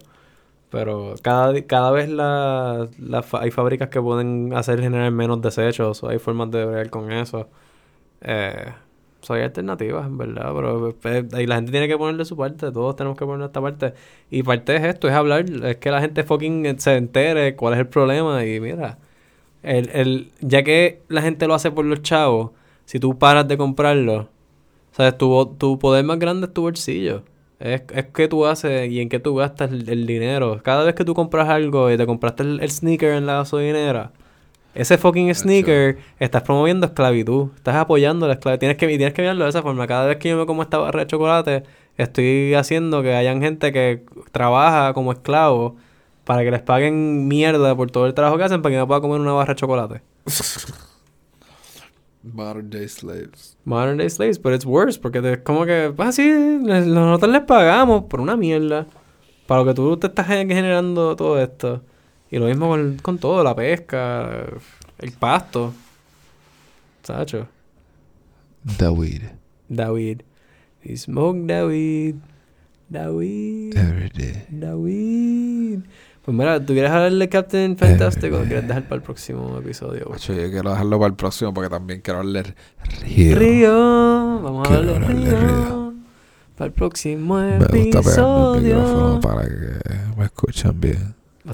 [0.69, 6.03] pero cada, cada vez la, la fa- hay fábricas que pueden hacer generar menos desechos,
[6.03, 7.49] o hay formas de bregar con eso.
[8.21, 8.71] Eh,
[9.29, 12.95] hay alternativas, en verdad, pero eh, y la gente tiene que ponerle su parte, todos
[12.95, 13.93] tenemos que poner nuestra parte.
[14.31, 17.79] Y parte es esto, es hablar, es que la gente fucking se entere cuál es
[17.81, 18.97] el problema y mira,
[19.63, 22.51] el, el, ya que la gente lo hace por los chavos,
[22.85, 24.29] si tú paras de comprarlo,
[25.01, 27.23] sabes, tu, poder más grande es tu bolsillo.
[27.59, 30.61] Es, es que tú haces y en qué tú gastas el, el dinero.
[30.63, 34.11] Cada vez que tú compras algo y te compraste el, el sneaker en la gasolinera,
[34.73, 37.49] ese fucking sneaker, estás promoviendo esclavitud.
[37.55, 38.59] Estás apoyando la esclavitud.
[38.59, 39.85] Tienes que, tienes que verlo de esa forma.
[39.87, 41.63] Cada vez que yo me como esta barra de chocolate,
[41.97, 45.75] estoy haciendo que hayan gente que trabaja como esclavo
[46.23, 49.01] para que les paguen mierda por todo el trabajo que hacen para que yo pueda
[49.01, 50.01] comer una barra de chocolate.
[52.23, 53.57] Modern day slaves.
[53.65, 56.23] Modern day slaves, but it's worse, porque te- es como que, pues así,
[56.63, 58.85] les- nosotros les pagamos por una mierda,
[59.47, 61.81] para lo que tú te estás gen- generando todo esto.
[62.29, 64.45] Y lo mismo con, con todo, la pesca,
[64.99, 65.73] el pasto.
[67.03, 67.47] Sacho,
[68.77, 69.23] David.
[69.67, 70.21] David.
[70.85, 72.15] We smoke David.
[72.89, 73.75] David.
[73.75, 74.45] Every day.
[74.49, 75.81] David.
[76.31, 79.57] Pues mira, ¿tú quieres hablar de Captain Fantastic o lo quieres dejar para el próximo
[79.57, 80.03] episodio?
[80.05, 80.13] güey?
[80.13, 82.55] Macho, yo quiero dejarlo para el próximo porque también quiero hablar
[83.01, 83.35] Río.
[83.37, 84.39] Río.
[84.41, 85.39] Vamos a Quiero de hablar Río.
[85.39, 85.93] Río.
[86.55, 88.75] Para el próximo Me gusta pegarme el episodio.
[88.77, 91.15] micrófono para que me escuchen bien.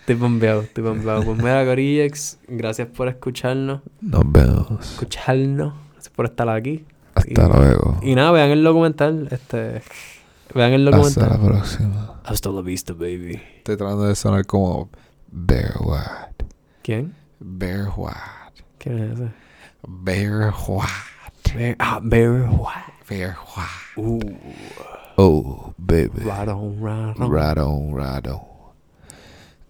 [0.00, 1.24] estoy bombeado, estoy bombeado.
[1.24, 3.80] Pues mira, Gorillex, gracias por escucharnos.
[4.00, 4.68] Nos vemos.
[4.92, 5.74] Escucharnos.
[5.94, 6.84] Gracias por estar aquí.
[7.16, 7.98] Hasta Y- luego.
[8.02, 9.26] Y nada, vean el documental.
[9.32, 9.82] Este.
[10.54, 11.48] Vean el Hasta la documental.
[11.50, 12.20] próxima.
[12.24, 13.40] Hasta la vista, baby.
[13.58, 14.90] Estoy tratando de sonar como
[15.30, 16.46] Bear White.
[16.82, 17.14] ¿Quién?
[17.40, 18.64] Bear White.
[18.78, 19.30] ¿Quién es ese?
[19.86, 20.92] Bear White.
[21.54, 22.92] Bear, ah, Bear White.
[23.08, 23.96] Bear White.
[23.96, 24.20] Uh,
[25.18, 26.20] Oh, baby.
[26.24, 27.30] right on, right on.
[27.30, 28.40] Right on, right on.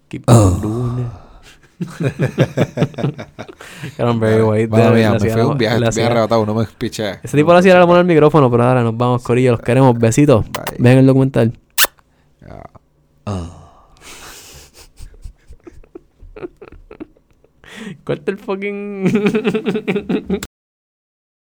[0.09, 1.11] Keep on doing it.
[3.97, 4.75] Era un Barry White.
[4.75, 7.19] De- mía, me fui un viaje, estoy arrebatado, no me piché.
[7.23, 9.51] Ese tipo le hacía la mano al micrófono, pero ahora nos vamos, Corillo.
[9.51, 9.97] Los queremos.
[9.97, 10.45] Besitos.
[10.51, 10.75] Bye.
[10.79, 11.53] Vean el documental.
[12.41, 12.63] Ya.
[18.03, 20.41] Corta el fucking.